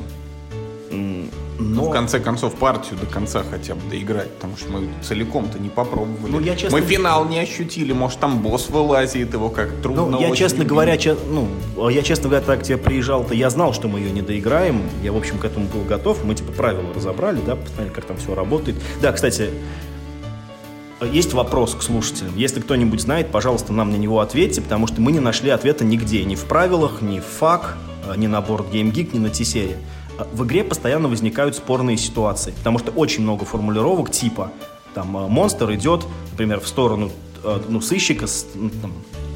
[0.90, 1.84] Но...
[1.84, 6.32] В конце концов, партию до конца хотя бы доиграть, потому что мы целиком-то не попробовали.
[6.32, 6.76] Ну, я, честно...
[6.76, 10.70] Мы финал не ощутили, может, там босс вылазит, его как трудно ну, я, честно любить.
[10.70, 11.16] говоря, че...
[11.30, 15.12] ну, я, честно говоря, так тебе приезжал-то, я знал, что мы ее не доиграем, я,
[15.12, 18.34] в общем, к этому был готов, мы, типа, правила разобрали, да, посмотрели, как там все
[18.34, 18.76] работает.
[19.00, 19.50] Да, кстати,
[21.00, 22.36] есть вопрос к слушателям.
[22.36, 26.24] Если кто-нибудь знает, пожалуйста, нам на него ответьте, потому что мы не нашли ответа нигде,
[26.24, 27.76] ни в правилах, ни в фак,
[28.16, 29.76] ни на борт GameGeek, ни на T-серии
[30.32, 34.52] в игре постоянно возникают спорные ситуации, потому что очень много формулировок типа
[34.94, 37.10] там э, монстр идет, например, в сторону
[37.42, 38.92] э, ну, сыщика с, ну, там,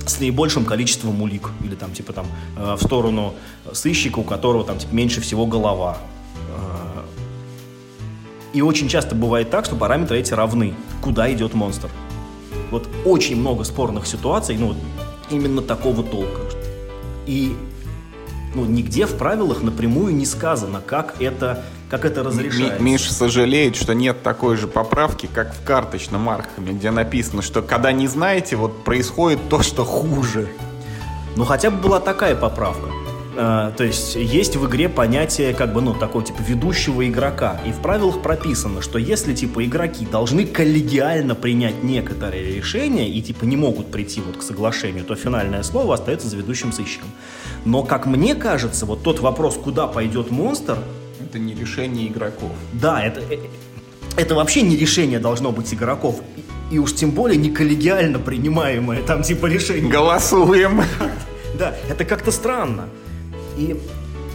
[0.06, 2.26] с наибольшим количеством улик, или там типа там
[2.56, 3.34] э, в сторону
[3.72, 5.98] сыщика, у которого там типа, меньше всего голова.
[8.52, 10.72] И очень часто бывает так, что параметры эти равны,
[11.02, 11.90] куда идет монстр.
[12.70, 14.74] Вот очень много спорных ситуаций, ну,
[15.28, 16.40] именно такого толка.
[17.26, 17.54] И
[18.56, 22.82] ну, нигде в правилах напрямую не сказано, как это, как это разрешается.
[22.82, 27.92] Миша сожалеет, что нет такой же поправки, как в карточном Архаме, где написано, что когда
[27.92, 30.48] не знаете, вот происходит то, что хуже.
[31.36, 32.88] Ну, хотя бы была такая поправка.
[33.36, 37.60] Э, то есть есть в игре понятие как бы, ну, такого типа ведущего игрока.
[37.66, 43.44] И в правилах прописано, что если типа игроки должны коллегиально принять некоторые решения и типа
[43.44, 47.10] не могут прийти вот к соглашению, то финальное слово остается за ведущим сыщиком.
[47.64, 50.78] Но, как мне кажется, вот тот вопрос, куда пойдет монстр...
[51.20, 52.52] Это не решение игроков.
[52.72, 53.38] Да, это, э,
[54.16, 56.20] это вообще не решение должно быть игроков.
[56.70, 59.90] И уж тем более не коллегиально принимаемое там типа решение.
[59.90, 60.82] Голосуем.
[61.58, 62.90] Да, это как-то странно.
[63.56, 63.80] И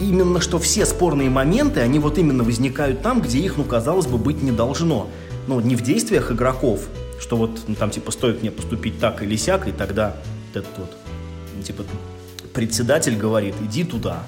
[0.00, 4.18] именно что все спорные моменты, они вот именно возникают там, где их, ну, казалось бы,
[4.18, 5.08] быть не должно.
[5.46, 6.80] Ну, не в действиях игроков,
[7.20, 10.16] что вот ну, там, типа, стоит мне поступить так или сяк, и тогда
[10.52, 10.92] этот вот,
[11.56, 11.84] ну, типа,
[12.52, 14.24] председатель говорит, иди туда.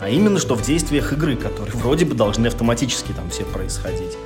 [0.00, 4.16] А именно, что в действиях игры, которые вроде бы должны автоматически там все происходить.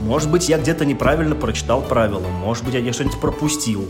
[0.00, 3.88] Может быть, я где-то неправильно прочитал правила, может быть, я что-нибудь пропустил.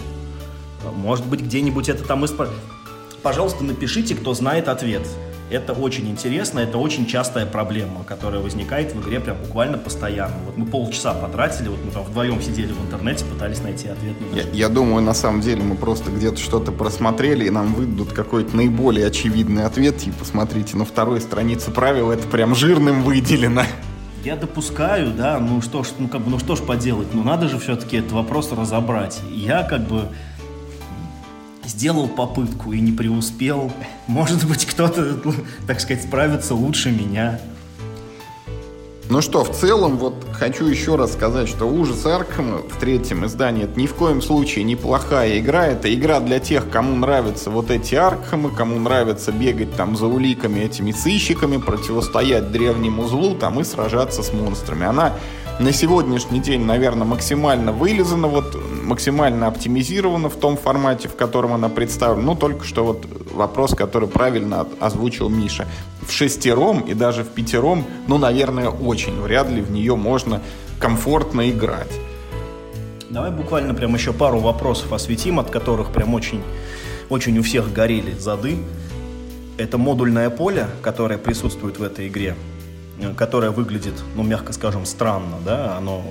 [0.96, 2.52] Может быть, где-нибудь это там исправил
[3.22, 5.02] пожалуйста, напишите, кто знает ответ.
[5.50, 10.36] Это очень интересно, это очень частая проблема, которая возникает в игре прям буквально постоянно.
[10.46, 14.14] Вот мы полчаса потратили, вот мы там вдвоем сидели в интернете, пытались найти ответ.
[14.30, 18.12] На я, я думаю, на самом деле мы просто где-то что-то просмотрели, и нам выдадут
[18.12, 23.64] какой-то наиболее очевидный ответ, типа, смотрите, на второй странице правил это прям жирным выделено.
[24.22, 27.48] Я допускаю, да, ну что ж, ну как бы, ну что ж поделать, ну надо
[27.48, 29.20] же все-таки этот вопрос разобрать.
[29.32, 30.08] Я как бы
[31.70, 33.72] сделал попытку и не преуспел.
[34.06, 35.18] Может быть, кто-то,
[35.66, 37.40] так сказать, справится лучше меня.
[39.08, 43.64] Ну что, в целом, вот хочу еще раз сказать, что «Ужас Аркхема» в третьем издании
[43.64, 45.66] это ни в коем случае не плохая игра.
[45.66, 50.60] Это игра для тех, кому нравятся вот эти Аркхемы, кому нравится бегать там за уликами
[50.60, 54.86] этими сыщиками, противостоять древнему злу там и сражаться с монстрами.
[54.86, 55.14] Она
[55.60, 61.68] на сегодняшний день, наверное, максимально вылезана, вот максимально оптимизирована в том формате, в котором она
[61.68, 62.22] представлена.
[62.22, 65.68] Ну, только что вот вопрос, который правильно озвучил Миша.
[66.00, 70.40] В шестером и даже в пятером, ну, наверное, очень вряд ли в нее можно
[70.78, 71.92] комфортно играть.
[73.10, 76.42] Давай буквально прям еще пару вопросов осветим, от которых прям очень,
[77.10, 78.56] очень у всех горели зады.
[79.58, 82.34] Это модульное поле, которое присутствует в этой игре.
[83.16, 86.02] Которое выглядит, ну, мягко скажем, странно, да, оно...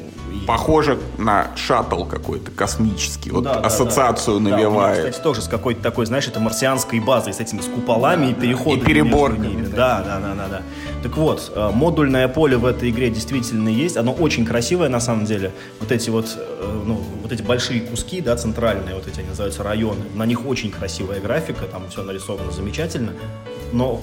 [0.48, 4.56] Похоже на шаттл какой-то космический, вот да, ассоциацию да, да.
[4.56, 5.04] навевает.
[5.04, 8.34] Да, кстати, тоже с какой-то такой, знаешь, это марсианской базой, с этими с куполами и
[8.34, 8.82] переходами.
[8.82, 9.68] И переборками.
[9.68, 10.62] Да, да, да, да, да.
[11.04, 15.26] Так вот, э, модульное поле в этой игре действительно есть, оно очень красивое на самом
[15.26, 15.52] деле.
[15.80, 19.64] Вот эти вот, э, ну, вот эти большие куски, да, центральные, вот эти они называются
[19.64, 23.14] районы, на них очень красивая графика, там все нарисовано замечательно,
[23.72, 24.02] но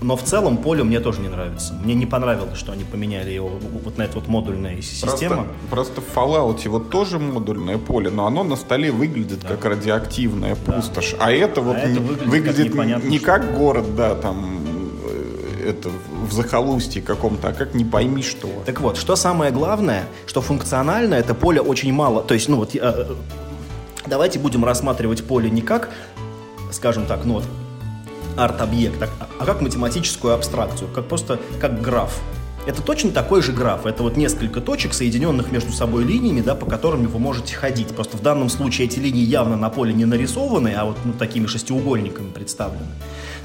[0.00, 1.74] но в целом поле мне тоже не нравится.
[1.74, 3.50] Мне не понравилось, что они поменяли его
[3.84, 5.46] вот на эту вот модульная система.
[5.70, 9.48] Просто, просто в Fallout вот тоже модульное поле, но оно на столе выглядит да.
[9.48, 11.14] как радиоактивная пустошь.
[11.18, 11.26] Да.
[11.26, 14.60] А это вот а не, это выглядит, выглядит как не как город, да, там
[15.04, 15.90] э, это
[16.28, 18.48] в захолустье каком-то, а как не пойми что.
[18.66, 22.22] Так вот, что самое главное, что функционально это поле очень мало.
[22.22, 23.06] То есть, ну вот, э,
[24.06, 25.90] давайте будем рассматривать поле не как,
[26.70, 27.44] скажем так, ну вот,
[28.38, 29.08] арт-объект, а,
[29.38, 32.20] а как математическую абстракцию, как просто как граф.
[32.66, 33.86] Это точно такой же граф.
[33.86, 37.88] Это вот несколько точек, соединенных между собой линиями, да, по которым вы можете ходить.
[37.88, 41.46] Просто в данном случае эти линии явно на поле не нарисованы, а вот ну, такими
[41.46, 42.90] шестиугольниками представлены.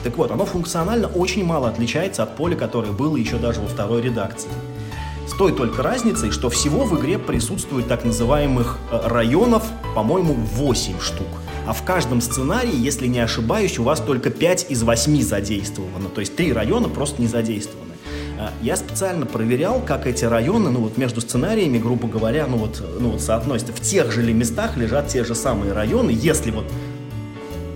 [0.04, 4.02] Так вот, оно функционально очень мало отличается от поля, которое было еще даже во второй
[4.02, 4.50] редакции.
[5.26, 9.64] С той только разницей, что всего в игре присутствует так называемых э, районов,
[9.96, 11.28] по-моему, 8 штук.
[11.66, 16.10] А в каждом сценарии, если не ошибаюсь, у вас только 5 из 8 задействовано.
[16.10, 17.94] То есть 3 района просто не задействованы.
[18.38, 22.84] А, я специально проверял, как эти районы, ну вот между сценариями, грубо говоря, ну вот,
[23.00, 23.72] ну вот соотносятся.
[23.72, 26.66] В тех же ли местах лежат те же самые районы, если вот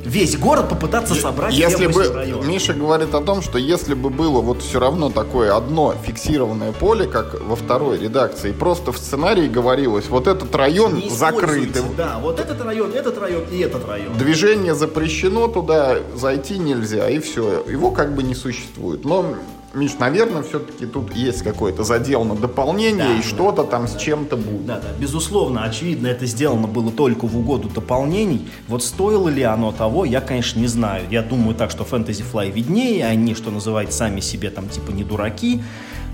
[0.08, 2.48] весь город попытаться собрать если бы район.
[2.48, 7.08] Миша говорит о том, что если бы было вот все равно такое одно фиксированное поле,
[7.08, 11.84] как во второй редакции, просто в сценарии говорилось, вот этот район закрытый.
[11.96, 14.18] Да, вот этот район, этот район и этот район.
[14.18, 17.64] Движение запрещено, туда зайти нельзя, и все.
[17.68, 19.04] Его как бы не существует.
[19.06, 19.36] Но
[19.78, 23.96] Миш, наверное, все-таки тут есть какой-то задел на дополнение, да, и что-то там да, с
[23.96, 24.66] чем-то будет.
[24.66, 28.50] Да, да, безусловно, очевидно, это сделано было только в угоду дополнений.
[28.68, 31.06] Вот стоило ли оно того, я, конечно, не знаю.
[31.12, 35.04] Я думаю так, что Fantasy Fly виднее, они, что называется, сами себе там типа не
[35.04, 35.62] дураки.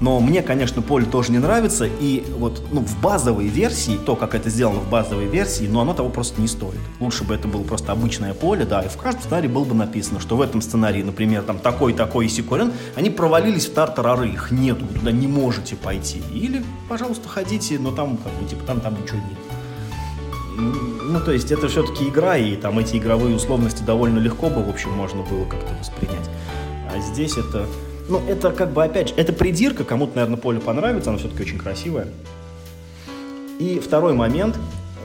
[0.01, 1.85] Но мне, конечно, поле тоже не нравится.
[1.85, 5.93] И вот ну, в базовой версии, то, как это сделано в базовой версии, но оно
[5.93, 6.79] того просто не стоит.
[6.99, 10.19] Лучше бы это было просто обычное поле, да, и в каждом сценарии было бы написано,
[10.19, 14.85] что в этом сценарии, например, там такой-такой и секурен, они провалились в тартарары, их нету,
[14.85, 16.21] вы туда не можете пойти.
[16.33, 19.37] Или, пожалуйста, ходите, но там, как бы, типа, там, там ничего нет.
[20.55, 24.69] Ну, то есть это все-таки игра, и там эти игровые условности довольно легко бы, в
[24.69, 26.29] общем, можно было как-то воспринять.
[26.93, 27.67] А здесь это
[28.09, 31.57] ну, это как бы, опять же, это придирка, кому-то, наверное, поле понравится, оно все-таки очень
[31.57, 32.07] красивое.
[33.59, 34.57] И второй момент,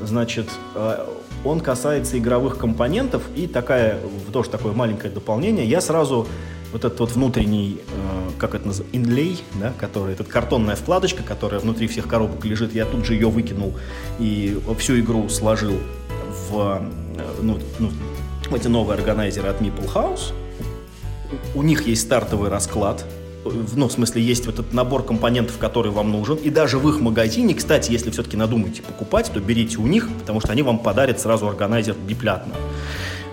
[0.02, 1.06] значит, э,
[1.44, 3.98] он касается игровых компонентов, и такая,
[4.32, 5.64] тоже такое маленькое дополнение.
[5.64, 6.26] Я сразу
[6.72, 11.60] вот этот вот внутренний, э, как это называется, инлей, да, который, этот картонная вкладочка, которая
[11.60, 13.74] внутри всех коробок лежит, я тут же ее выкинул
[14.18, 15.74] и всю игру сложил
[16.50, 16.82] в,
[17.16, 17.90] э, ну, ну,
[18.56, 20.32] эти новые органайзеры от Meeple House,
[21.58, 23.04] у них есть стартовый расклад,
[23.74, 26.36] ну, в смысле, есть вот этот набор компонентов, который вам нужен.
[26.36, 30.40] И даже в их магазине, кстати, если все-таки надумаете покупать, то берите у них, потому
[30.40, 32.54] что они вам подарят сразу органайзер бесплатно.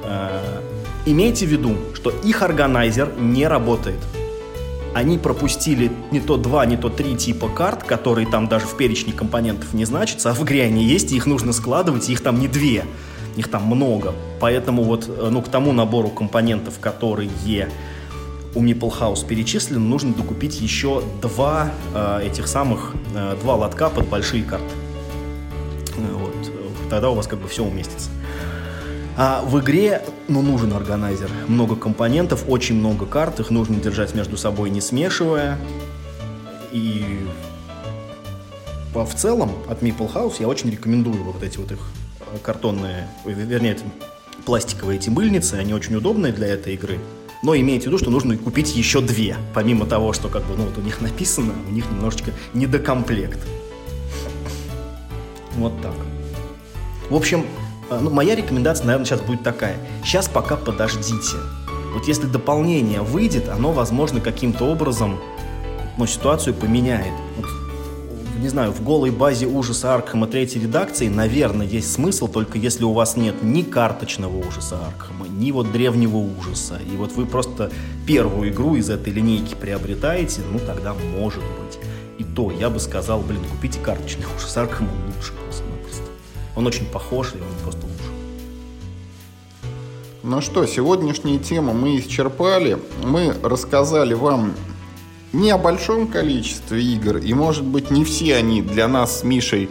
[0.03, 0.61] Э,
[1.05, 3.99] имейте в виду, что их органайзер не работает.
[4.93, 9.11] Они пропустили не то два, не то три типа карт, которые там даже в перечне
[9.11, 12.39] компонентов не значатся, а в игре они есть, и их нужно складывать, и их там
[12.39, 12.85] не две
[13.35, 14.13] их там много.
[14.39, 17.29] Поэтому вот э, ну, к тому набору компонентов, которые
[18.55, 24.43] у House перечислены, нужно докупить еще два э, этих самых, э, два лотка под большие
[24.43, 24.73] карты.
[25.97, 26.51] Э, вот.
[26.89, 28.09] Тогда у вас как бы все уместится.
[29.17, 31.29] А в игре, ну, нужен органайзер.
[31.47, 35.57] Много компонентов, очень много карт, их нужно держать между собой, не смешивая.
[36.71, 37.25] И
[38.93, 41.79] в целом от Meeple House я очень рекомендую вот эти вот их
[42.41, 43.77] картонные, вернее,
[44.45, 46.99] пластиковые эти мыльницы, они очень удобные для этой игры.
[47.45, 49.37] Но имейте в виду, что нужно купить еще две.
[49.53, 53.37] Помимо того, что как бы, ну, вот у них написано, у них немножечко недокомплект.
[55.55, 55.93] Вот так.
[57.07, 57.45] В общем,
[57.91, 59.77] э, ну, моя рекомендация, наверное, сейчас будет такая.
[60.03, 61.37] Сейчас пока подождите.
[61.93, 65.19] Вот если дополнение выйдет, оно, возможно, каким-то образом
[65.99, 67.13] ну, ситуацию поменяет.
[67.37, 67.45] Вот
[68.39, 72.91] не знаю, в голой базе ужаса Аркхема третьей редакции, наверное, есть смысл, только если у
[72.91, 77.71] вас нет ни карточного ужаса Аркхема, ни вот древнего ужаса, и вот вы просто
[78.07, 81.79] первую игру из этой линейки приобретаете, ну тогда может быть.
[82.17, 86.03] И то, я бы сказал, блин, купите карточный ужас Аркхема, лучше просто-напросто.
[86.55, 87.95] Он очень похож, и он просто лучше.
[90.23, 92.77] Ну что, сегодняшние темы мы исчерпали.
[93.03, 94.53] Мы рассказали вам
[95.33, 99.69] не о большом количестве игр, и, может быть, не все они для нас с Мишей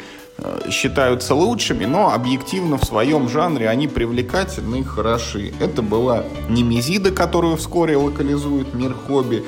[0.70, 5.52] считаются лучшими, но объективно в своем жанре они привлекательны и хороши.
[5.60, 9.44] Это была Немезида, которую вскоре локализует Мир Хобби,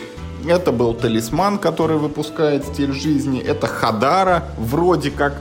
[0.46, 5.40] это был Талисман, который выпускает стиль жизни, это Хадара, вроде как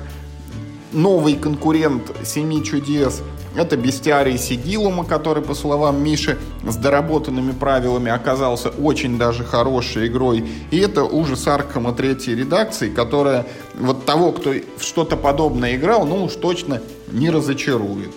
[0.92, 3.22] новый конкурент Семи чудес–
[3.56, 6.38] это бестиарий Сигилума, который, по словам Миши,
[6.68, 10.46] с доработанными правилами оказался очень даже хорошей игрой.
[10.72, 13.46] И это ужас Аркхема третьей редакции, которая
[13.76, 18.12] вот того, кто что-то подобное играл, ну уж точно не разочарует.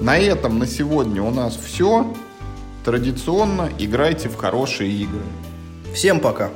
[0.00, 2.06] На этом на сегодня у нас все.
[2.84, 5.20] Традиционно играйте в хорошие игры.
[5.92, 6.50] Всем пока!